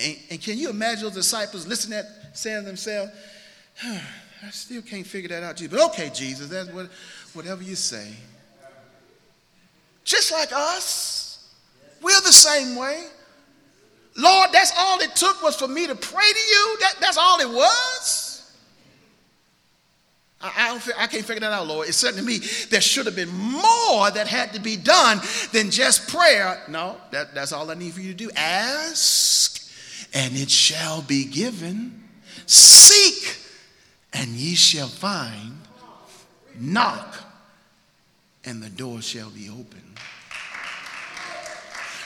[0.00, 3.12] And, and can you imagine those disciples listening at saying to themselves,
[3.82, 5.72] I still can't figure that out, Jesus.
[5.72, 6.90] But okay, Jesus, that's what,
[7.32, 8.12] whatever you say.
[10.04, 11.48] Just like us,
[12.02, 13.04] we're the same way.
[14.16, 16.76] Lord, that's all it took was for me to pray to you.
[16.80, 18.23] That, that's all it was.
[20.56, 21.88] I, don't, I can't figure that out, Lord.
[21.88, 22.38] It said to me
[22.68, 25.20] there should have been more that had to be done
[25.52, 26.62] than just prayer.
[26.68, 28.30] No, that, that's all I need for you to do.
[28.36, 29.70] Ask,
[30.12, 32.02] and it shall be given.
[32.46, 33.38] Seek,
[34.12, 35.58] and ye shall find.
[36.60, 37.16] Knock,
[38.44, 39.82] and the door shall be open.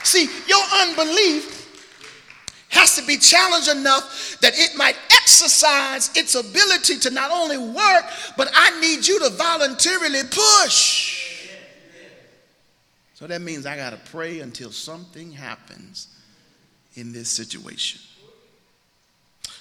[0.03, 1.58] See, your unbelief
[2.69, 8.05] has to be challenged enough that it might exercise its ability to not only work,
[8.37, 11.49] but I need you to voluntarily push.
[13.15, 16.07] So that means I got to pray until something happens
[16.95, 18.01] in this situation.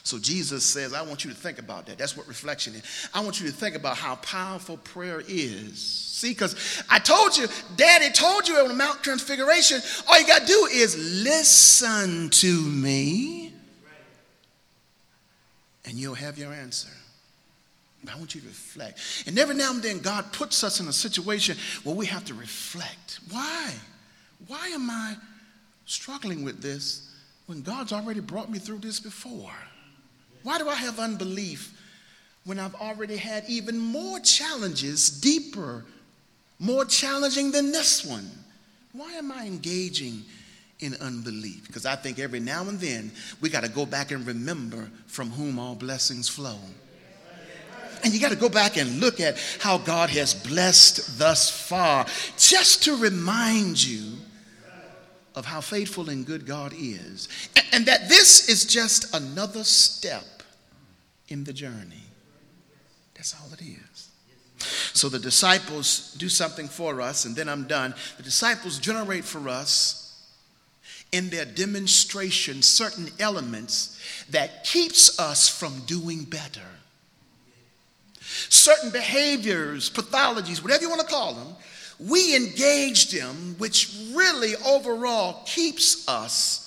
[0.08, 1.98] So Jesus says, I want you to think about that.
[1.98, 3.10] That's what reflection is.
[3.12, 5.78] I want you to think about how powerful prayer is.
[5.78, 7.46] See, because I told you,
[7.76, 12.62] Daddy told you on the Mount Transfiguration, all you got to do is listen to
[12.62, 13.52] me,
[15.84, 16.88] and you'll have your answer.
[18.02, 19.24] But I want you to reflect.
[19.26, 22.34] And every now and then, God puts us in a situation where we have to
[22.34, 23.20] reflect.
[23.30, 23.74] Why?
[24.46, 25.16] Why am I
[25.84, 27.10] struggling with this
[27.44, 29.52] when God's already brought me through this before?
[30.42, 31.74] Why do I have unbelief
[32.44, 35.84] when I've already had even more challenges, deeper,
[36.58, 38.30] more challenging than this one?
[38.92, 40.24] Why am I engaging
[40.80, 41.66] in unbelief?
[41.66, 43.10] Because I think every now and then
[43.40, 46.58] we got to go back and remember from whom all blessings flow.
[48.04, 52.06] And you got to go back and look at how God has blessed thus far,
[52.36, 54.18] just to remind you
[55.38, 57.28] of how faithful and good God is.
[57.56, 60.24] And, and that this is just another step
[61.28, 62.02] in the journey.
[63.14, 64.08] That's all it is.
[64.92, 67.94] So the disciples do something for us, and then I'm done.
[68.16, 70.28] The disciples generate for us
[71.12, 76.60] in their demonstration certain elements that keeps us from doing better.
[78.20, 81.54] Certain behaviors, pathologies, whatever you want to call them,
[81.98, 86.64] we engage them, which really overall keeps us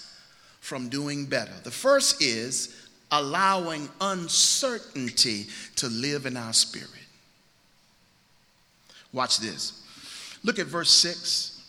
[0.60, 1.54] from doing better.
[1.64, 2.76] The first is
[3.12, 6.90] allowing uncertainty to live in our spirit.
[9.14, 9.84] Watch this.
[10.44, 11.62] Look at verse 6.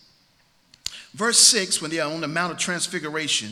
[1.15, 3.51] Verse 6, when they are on the Mount of Transfiguration,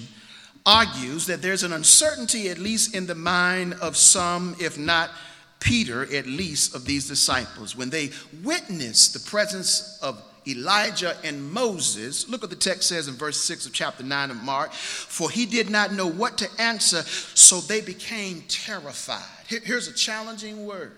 [0.65, 5.11] argues that there's an uncertainty, at least in the mind of some, if not
[5.61, 7.77] Peter, at least, of these disciples.
[7.77, 8.11] When they
[8.43, 13.67] witnessed the presence of Elijah and Moses, look what the text says in verse 6
[13.67, 14.73] of chapter 9 of Mark.
[14.73, 19.23] For he did not know what to answer, so they became terrified.
[19.47, 20.93] here's a challenging word.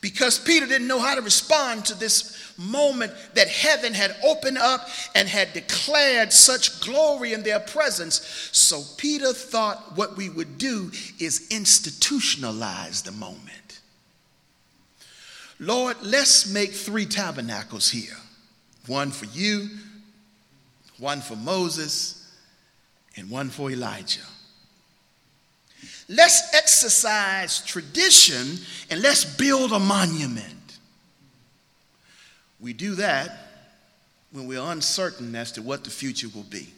[0.00, 4.88] Because Peter didn't know how to respond to this moment that heaven had opened up
[5.14, 8.50] and had declared such glory in their presence.
[8.52, 13.80] So Peter thought what we would do is institutionalize the moment.
[15.60, 18.16] Lord, let's make three tabernacles here
[18.86, 19.68] one for you,
[20.98, 22.32] one for Moses,
[23.16, 24.20] and one for Elijah.
[26.08, 28.58] Let's exercise tradition
[28.90, 30.78] and let's build a monument.
[32.60, 33.38] We do that
[34.32, 36.68] when we're uncertain as to what the future will be.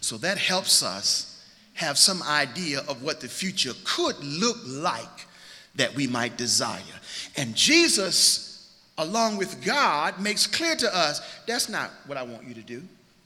[0.00, 5.26] So that helps us have some idea of what the future could look like
[5.76, 6.82] that we might desire.
[7.36, 12.54] And Jesus, along with God, makes clear to us that's not what I want you
[12.54, 12.82] to do.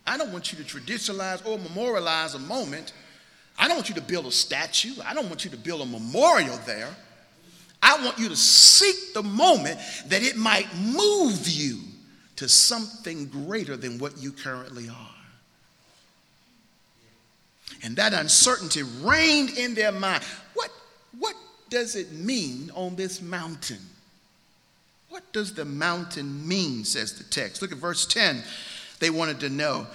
[0.07, 2.93] I don't want you to traditionalize or memorialize a moment.
[3.59, 4.95] I don't want you to build a statue.
[5.05, 6.89] I don't want you to build a memorial there.
[7.83, 11.79] I want you to seek the moment that it might move you
[12.37, 15.09] to something greater than what you currently are.
[17.83, 20.23] And that uncertainty reigned in their mind.
[20.55, 20.71] What,
[21.19, 21.35] what
[21.69, 23.81] does it mean on this mountain?
[25.09, 27.61] What does the mountain mean, says the text?
[27.61, 28.43] Look at verse 10.
[28.99, 29.87] They wanted to know.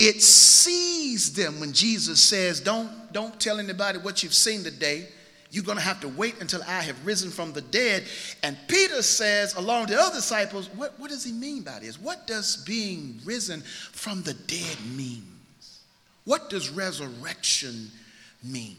[0.00, 5.06] It sees them when Jesus says, Don't, don't tell anybody what you've seen today.
[5.52, 8.04] You're going to have to wait until I have risen from the dead.
[8.42, 12.00] And Peter says, along with the other disciples, what, what does he mean by this?
[12.00, 15.24] What does being risen from the dead mean?
[16.24, 17.90] What does resurrection
[18.44, 18.76] mean?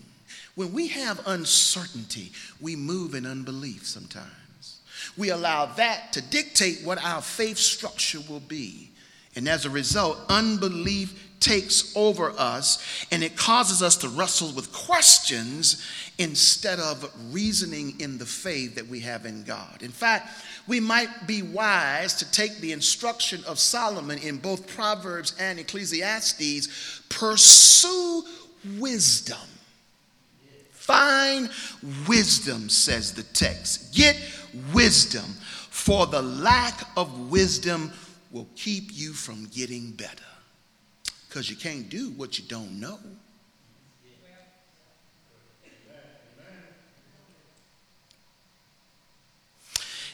[0.56, 4.80] When we have uncertainty, we move in unbelief sometimes.
[5.18, 8.92] We allow that to dictate what our faith structure will be.
[9.36, 14.72] And as a result, unbelief takes over us and it causes us to wrestle with
[14.72, 15.84] questions
[16.20, 19.82] instead of reasoning in the faith that we have in God.
[19.82, 20.30] In fact,
[20.68, 27.02] we might be wise to take the instruction of Solomon in both Proverbs and Ecclesiastes
[27.10, 28.24] pursue
[28.78, 29.40] wisdom
[30.82, 31.50] Find
[32.08, 33.94] wisdom, says the text.
[33.94, 34.18] Get
[34.74, 35.24] wisdom,
[35.70, 37.94] for the lack of wisdom
[38.32, 40.24] will keep you from getting better.
[41.28, 43.00] Because you can't do what you don't know.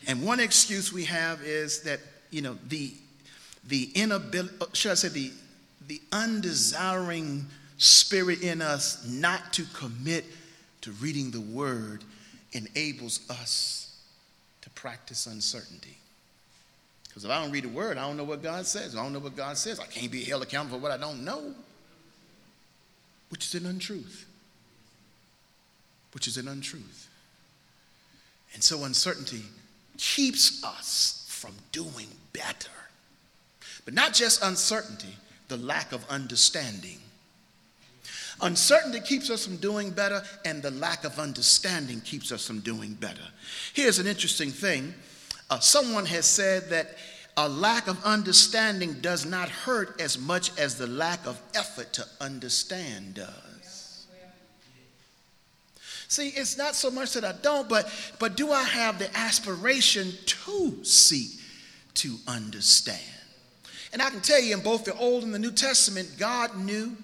[0.07, 1.99] And one excuse we have is that,
[2.32, 2.93] you know, the,
[3.68, 5.32] the inability, should I say, the,
[5.88, 7.45] the undesiring
[7.78, 10.24] spirit in us not to commit
[10.82, 12.05] to reading the word
[12.53, 13.99] enables us
[14.61, 15.97] to practice uncertainty.
[17.18, 18.95] Because if I don't read the word, I don't know what God says.
[18.95, 19.80] I don't know what God says.
[19.80, 21.55] I can't be held accountable for what I don't know,
[23.30, 24.28] which is an untruth.
[26.11, 27.09] Which is an untruth.
[28.53, 29.41] And so uncertainty
[29.97, 32.70] keeps us from doing better.
[33.84, 35.15] But not just uncertainty,
[35.47, 36.99] the lack of understanding
[38.41, 42.93] Uncertainty keeps us from doing better, and the lack of understanding keeps us from doing
[42.93, 43.28] better.
[43.74, 44.93] Here's an interesting thing
[45.50, 46.98] uh, someone has said that
[47.38, 52.06] a lack of understanding does not hurt as much as the lack of effort to
[52.20, 54.08] understand does.
[56.10, 60.14] See, it's not so much that I don't, but, but do I have the aspiration
[60.26, 61.32] to seek
[61.95, 63.02] to understand?
[63.91, 66.95] And I can tell you in both the Old and the New Testament, God knew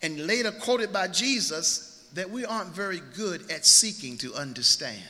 [0.00, 5.02] and later quoted by Jesus that we aren't very good at seeking to understand.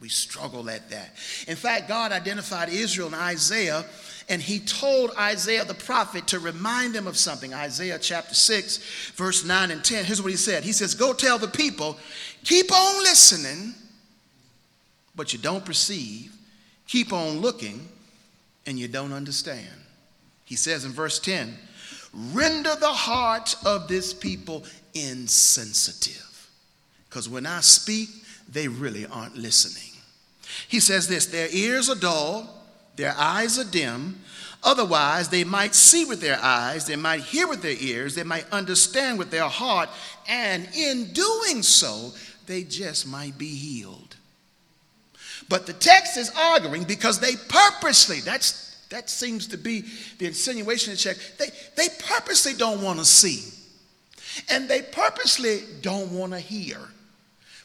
[0.00, 1.10] We struggle at that.
[1.46, 3.84] In fact, God identified Israel in Isaiah,
[4.30, 7.52] and he told Isaiah the prophet to remind them of something.
[7.52, 10.06] Isaiah chapter 6, verse 9 and 10.
[10.06, 11.98] Here's what he said He says, Go tell the people,
[12.44, 13.74] keep on listening,
[15.14, 16.32] but you don't perceive,
[16.86, 17.86] keep on looking,
[18.66, 19.68] and you don't understand.
[20.46, 21.54] He says in verse 10,
[22.32, 26.48] Render the heart of this people insensitive.
[27.08, 28.08] Because when I speak,
[28.48, 29.89] they really aren't listening.
[30.68, 32.48] He says this their ears are dull,
[32.96, 34.20] their eyes are dim.
[34.62, 38.44] Otherwise, they might see with their eyes, they might hear with their ears, they might
[38.52, 39.88] understand with their heart,
[40.28, 42.12] and in doing so,
[42.46, 44.16] they just might be healed.
[45.48, 49.84] But the text is arguing because they purposely, that's that seems to be
[50.18, 51.16] the insinuation in check.
[51.38, 51.46] They,
[51.76, 53.44] they purposely don't want to see.
[54.50, 56.78] And they purposely don't want to hear.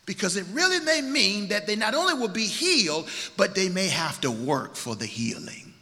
[0.05, 3.87] Because it really may mean that they not only will be healed, but they may
[3.87, 5.73] have to work for the healing.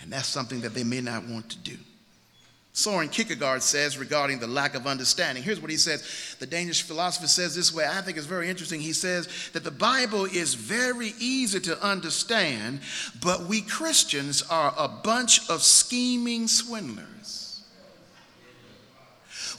[0.00, 1.76] And that's something that they may not want to do.
[2.74, 5.44] Soren Kierkegaard says regarding the lack of understanding.
[5.44, 6.36] Here's what he says.
[6.40, 7.86] The Danish philosopher says this way.
[7.88, 8.80] I think it's very interesting.
[8.80, 12.80] He says that the Bible is very easy to understand,
[13.22, 17.43] but we Christians are a bunch of scheming swindlers.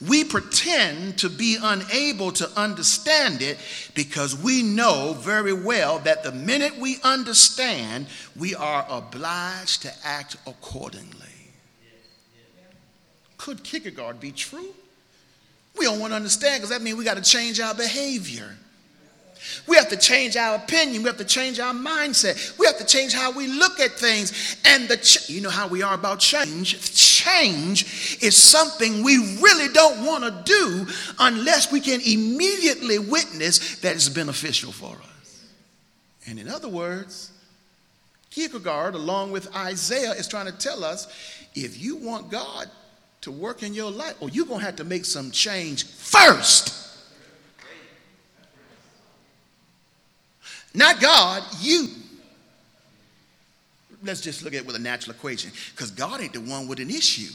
[0.02, 3.58] We pretend to be unable to understand it
[3.94, 10.38] because we know very well that the minute we understand, we are obliged to act
[10.46, 11.12] accordingly.
[13.38, 14.74] Could Kierkegaard be true?
[15.78, 18.56] We don't want to understand because that means we got to change our behavior.
[19.68, 21.04] We have to change our opinion.
[21.04, 22.58] We have to change our mindset.
[22.58, 24.58] We have to change how we look at things.
[24.66, 26.94] And the you know how we are about change.
[26.94, 30.88] Change is something we really don't want to do
[31.20, 35.46] unless we can immediately witness that it's beneficial for us.
[36.28, 37.32] And in other words,
[38.32, 41.08] Kierkegaard, along with Isaiah, is trying to tell us
[41.56, 42.70] if you want God
[43.22, 46.85] to work in your life, or you're going to have to make some change first.
[50.76, 51.88] Not God, you.
[54.04, 56.80] Let's just look at it with a natural equation because God ain't the one with
[56.80, 57.34] an issue.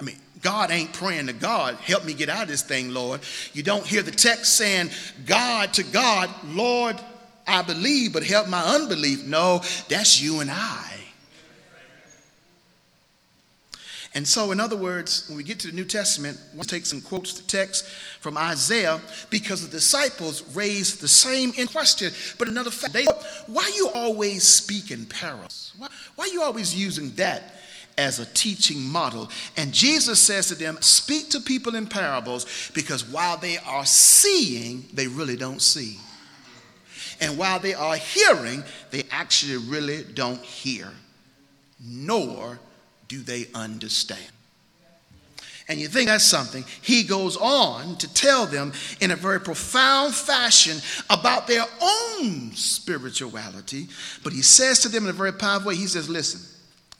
[0.00, 3.20] I mean, God ain't praying to God, help me get out of this thing, Lord.
[3.52, 4.90] You don't hear the text saying,
[5.26, 6.96] God to God, Lord,
[7.46, 9.24] I believe, but help my unbelief.
[9.26, 10.87] No, that's you and I.
[14.14, 17.00] And so, in other words, when we get to the New Testament, we'll take some
[17.00, 17.84] quotes to text
[18.20, 22.12] from Isaiah because the disciples raised the same question.
[22.38, 23.04] But another fact, they,
[23.46, 25.74] why you always speak in parables?
[25.76, 27.54] Why, why you always using that
[27.98, 29.28] as a teaching model?
[29.58, 34.86] And Jesus says to them, speak to people in parables because while they are seeing,
[34.94, 35.98] they really don't see.
[37.20, 40.88] And while they are hearing, they actually really don't hear,
[41.78, 42.58] nor
[43.08, 44.30] do they understand?
[45.68, 46.64] And you think that's something.
[46.80, 50.78] He goes on to tell them in a very profound fashion
[51.10, 53.88] about their own spirituality.
[54.24, 56.40] But he says to them in a very powerful way, he says, Listen,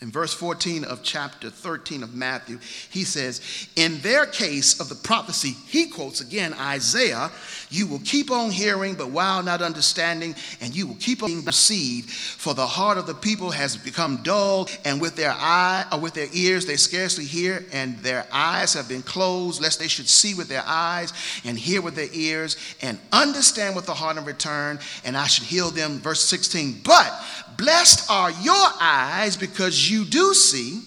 [0.02, 2.59] in verse 14 of chapter 13 of Matthew,
[2.90, 7.30] he says, In their case of the prophecy, he quotes again Isaiah,
[7.70, 12.10] you will keep on hearing, but while not understanding, and you will keep on deceived,
[12.10, 16.14] for the heart of the people has become dull, and with their eye or with
[16.14, 20.34] their ears they scarcely hear, and their eyes have been closed, lest they should see
[20.34, 21.12] with their eyes
[21.44, 25.44] and hear with their ears, and understand with the heart in return, and I should
[25.44, 25.98] heal them.
[25.98, 27.12] Verse 16, but
[27.56, 30.80] blessed are your eyes because you do see,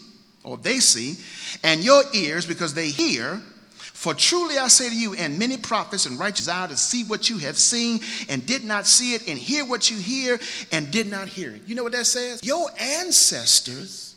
[0.44, 1.18] or they see,
[1.64, 3.42] and your ears because they hear.
[4.02, 7.30] For truly I say to you, and many prophets and righteous are to see what
[7.30, 8.00] you have seen
[8.30, 10.40] and did not see it, and hear what you hear
[10.72, 11.62] and did not hear it.
[11.68, 12.44] You know what that says?
[12.44, 14.16] Your ancestors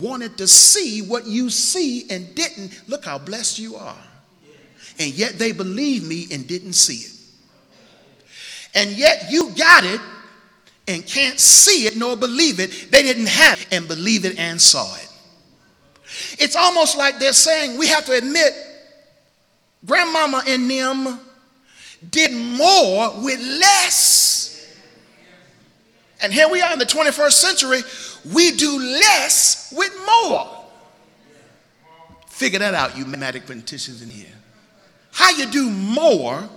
[0.00, 2.80] wanted to see what you see and didn't.
[2.88, 3.98] Look how blessed you are.
[4.98, 7.12] And yet they believed me and didn't see it.
[8.74, 10.00] And yet you got it
[10.88, 12.90] and can't see it nor believe it.
[12.90, 15.08] They didn't have it and believe it and saw it.
[16.38, 18.65] It's almost like they're saying we have to admit
[19.86, 21.20] grandmama and them
[22.10, 24.76] did more with less.
[26.20, 27.80] And here we are in the 21st century,
[28.32, 30.64] we do less with more.
[32.28, 34.26] Figure that out, you mathematicians in here.
[35.12, 36.48] How you do more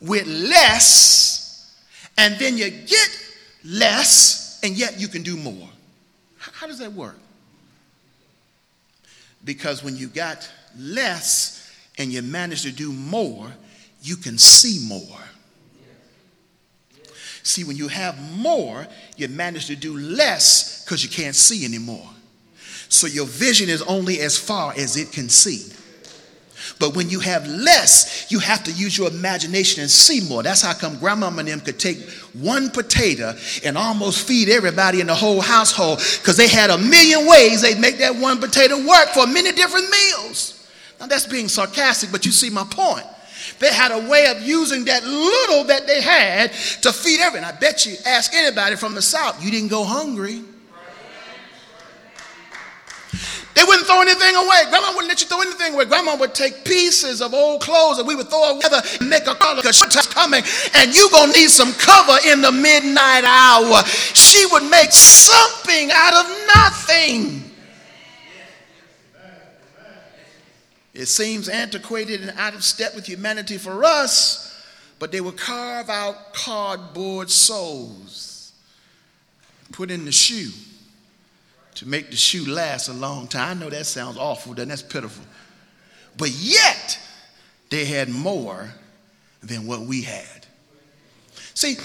[0.00, 1.76] with less,
[2.18, 5.68] and then you get less, and yet you can do more.
[6.38, 7.16] How does that work?
[9.44, 11.61] Because when you got less
[11.98, 13.52] and you manage to do more,
[14.02, 15.18] you can see more.
[17.42, 18.86] See, when you have more,
[19.16, 22.08] you manage to do less because you can't see anymore.
[22.88, 25.72] So your vision is only as far as it can see.
[26.78, 30.42] But when you have less, you have to use your imagination and see more.
[30.42, 32.00] That's how come grandmama and them could take
[32.32, 33.34] one potato
[33.64, 37.78] and almost feed everybody in the whole household because they had a million ways they'd
[37.78, 40.61] make that one potato work for many different meals.
[41.02, 43.04] Now that's being sarcastic, but you see my point.
[43.58, 47.52] They had a way of using that little that they had to feed everyone.
[47.52, 50.42] I bet you ask anybody from the South, you didn't go hungry.
[53.54, 54.62] They wouldn't throw anything away.
[54.70, 55.86] Grandma wouldn't let you throw anything away.
[55.86, 59.34] Grandma would take pieces of old clothes that we would throw together and make a
[59.34, 60.44] collar because she's coming
[60.74, 63.82] and you going to need some cover in the midnight hour.
[64.14, 67.51] She would make something out of nothing.
[70.94, 74.48] It seems antiquated and out of step with humanity for us,
[74.98, 78.52] but they would carve out cardboard soles,
[79.72, 80.50] put in the shoe
[81.76, 83.56] to make the shoe last a long time.
[83.56, 85.24] I know that sounds awful, then that's pitiful.
[86.18, 86.98] But yet,
[87.70, 88.70] they had more
[89.42, 90.46] than what we had.
[91.54, 91.76] See,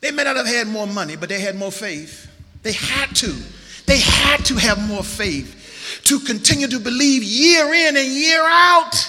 [0.00, 2.28] they may not have had more money, but they had more faith.
[2.62, 3.36] They had to.
[3.84, 5.59] They had to have more faith
[6.04, 9.08] to continue to believe year in and year out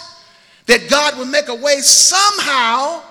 [0.65, 3.03] that God would make a way somehow.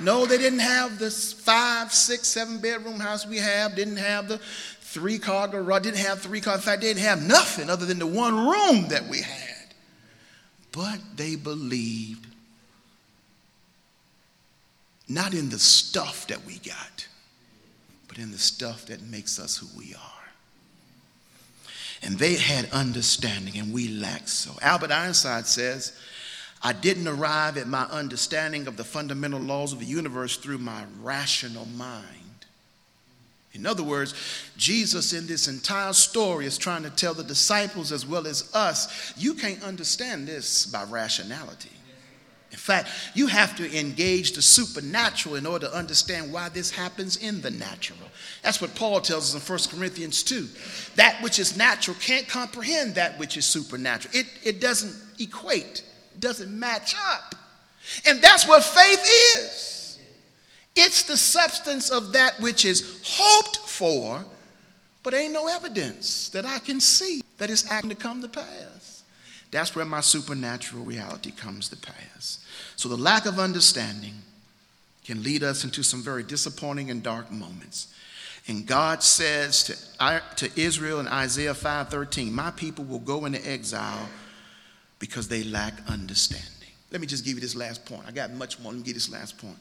[0.00, 4.38] No, they didn't have this five, six, seven bedroom house we have, didn't have the
[4.38, 6.56] three car garage, didn't have three cars.
[6.56, 9.74] In fact, they didn't have nothing other than the one room that we had.
[10.72, 12.26] But they believed
[15.08, 17.06] not in the stuff that we got,
[18.08, 20.11] but in the stuff that makes us who we are.
[22.02, 24.52] And they had understanding, and we lacked so.
[24.60, 25.96] Albert Einstein says,
[26.62, 30.84] I didn't arrive at my understanding of the fundamental laws of the universe through my
[31.00, 32.18] rational mind.
[33.52, 34.14] In other words,
[34.56, 39.12] Jesus in this entire story is trying to tell the disciples as well as us
[39.16, 41.70] you can't understand this by rationality.
[42.52, 47.16] In fact, you have to engage the supernatural in order to understand why this happens
[47.16, 47.98] in the natural.
[48.42, 50.46] That's what Paul tells us in 1 Corinthians 2.
[50.96, 54.14] That which is natural can't comprehend that which is supernatural.
[54.14, 55.82] It, it doesn't equate,
[56.14, 57.34] it doesn't match up.
[58.06, 59.02] And that's what faith
[59.36, 59.72] is
[60.74, 64.24] it's the substance of that which is hoped for,
[65.02, 68.81] but ain't no evidence that I can see that is acting to come to pass.
[69.52, 72.44] That's where my supernatural reality comes to pass.
[72.74, 74.14] So the lack of understanding
[75.04, 77.94] can lead us into some very disappointing and dark moments.
[78.48, 79.64] And God says
[79.98, 84.08] to, to Israel in Isaiah 5:13, "My people will go into exile
[84.98, 86.48] because they lack understanding."
[86.90, 88.02] Let me just give you this last point.
[88.06, 88.72] I got much more.
[88.72, 89.58] Let me give this last point.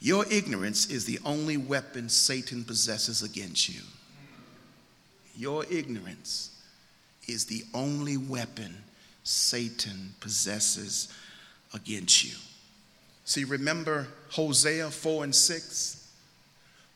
[0.00, 3.82] Your ignorance is the only weapon Satan possesses against you.
[5.36, 6.50] Your ignorance
[7.26, 8.82] is the only weapon
[9.24, 11.12] Satan possesses
[11.72, 12.34] against you.
[13.24, 16.12] See, remember Hosea 4 and 6?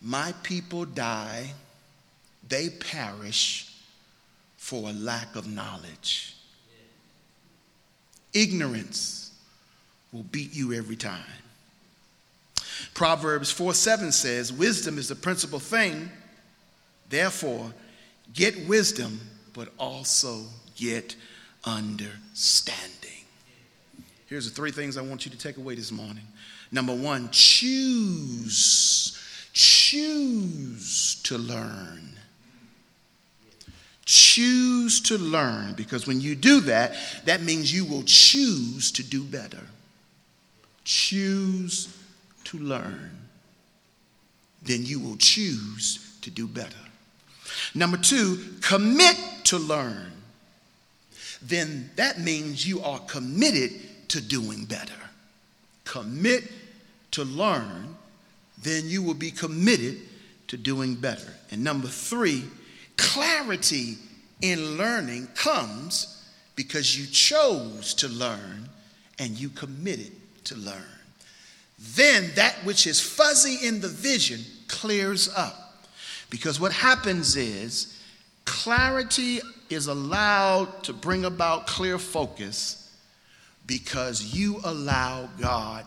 [0.03, 1.53] My people die,
[2.47, 3.74] they perish
[4.57, 6.37] for a lack of knowledge.
[8.35, 9.33] Ignorance
[10.12, 11.24] will beat you every time.
[12.93, 16.11] Proverbs 4 7 says, Wisdom is the principal thing.
[17.09, 17.72] Therefore,
[18.35, 19.18] get wisdom,
[19.55, 20.43] but also
[20.76, 21.16] get
[21.65, 22.95] understanding.
[24.27, 26.25] Here's the three things I want you to take away this morning.
[26.71, 29.19] Number one, choose,
[29.53, 32.13] choose to learn.
[34.05, 36.95] Choose to learn because when you do that,
[37.25, 39.67] that means you will choose to do better.
[40.85, 41.95] Choose
[42.45, 43.11] to learn.
[44.63, 46.77] Then you will choose to do better.
[47.75, 50.13] Number two, commit to learn.
[51.43, 53.72] Then that means you are committed
[54.09, 54.93] to doing better.
[55.84, 56.45] Commit
[57.12, 57.97] to learn,
[58.62, 59.99] then you will be committed
[60.49, 61.32] to doing better.
[61.51, 62.45] And number three,
[62.97, 63.97] clarity
[64.41, 66.24] in learning comes
[66.57, 68.68] because you chose to learn
[69.18, 70.12] and you committed
[70.45, 70.82] to learn.
[71.78, 75.86] Then that which is fuzzy in the vision clears up.
[76.30, 77.99] Because what happens is
[78.45, 79.41] clarity
[79.71, 82.95] is allowed to bring about clear focus
[83.66, 85.85] because you allow God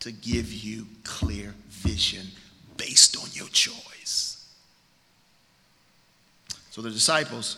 [0.00, 2.26] to give you clear vision
[2.76, 4.48] based on your choice.
[6.70, 7.56] So the disciples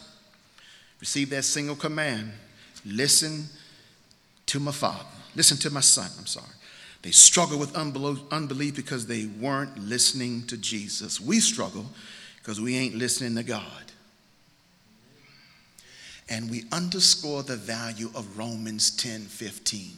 [1.00, 2.32] received that single command
[2.84, 3.46] listen
[4.46, 5.04] to my father,
[5.36, 6.46] listen to my son, I'm sorry.
[7.02, 11.20] They struggle with unbelief because they weren't listening to Jesus.
[11.20, 11.86] We struggle
[12.38, 13.91] because we ain't listening to God
[16.32, 19.90] and we underscore the value of Romans 10 15.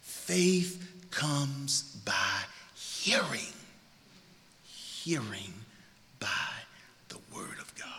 [0.00, 2.40] Faith comes by
[2.74, 3.52] hearing,
[4.64, 5.52] hearing
[6.18, 6.28] by
[7.10, 7.90] the Word of God.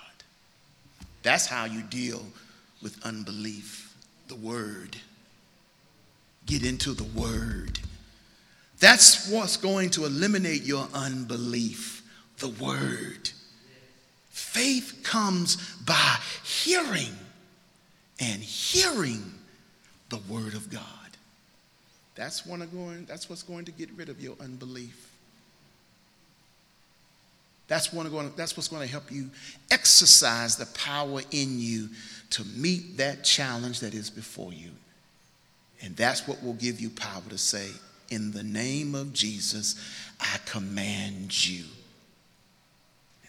[1.22, 2.26] That's how you deal
[2.82, 3.96] with unbelief,
[4.28, 4.98] the Word.
[6.48, 7.80] Get into the Word.
[8.80, 12.02] That's what's going to eliminate your unbelief,
[12.40, 13.30] the Word.
[14.32, 17.14] Faith comes by hearing
[18.20, 19.24] and hearing
[20.10, 20.82] the word of God.
[22.16, 25.12] That's, going, that's what's going to get rid of your unbelief.
[27.68, 29.30] That's, going, that's what's going to help you
[29.72, 31.90] exercise the power in you
[32.32, 34.72] to meet that challenge that is before you.
[35.82, 37.70] And that's what will give you power to say,
[38.10, 39.76] In the name of Jesus,
[40.20, 41.66] I command you.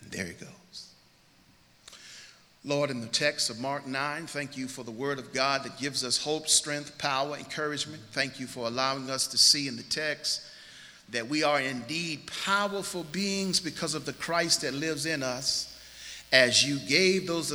[0.01, 0.58] And there you goes.
[2.69, 5.79] Lord, in the text of Mark 9, thank you for the word of God that
[5.79, 8.03] gives us hope, strength, power, encouragement.
[8.13, 10.43] Thank you for allowing us to see in the text
[11.09, 15.81] that we are indeed powerful beings because of the Christ that lives in us.
[16.31, 17.47] As you gave those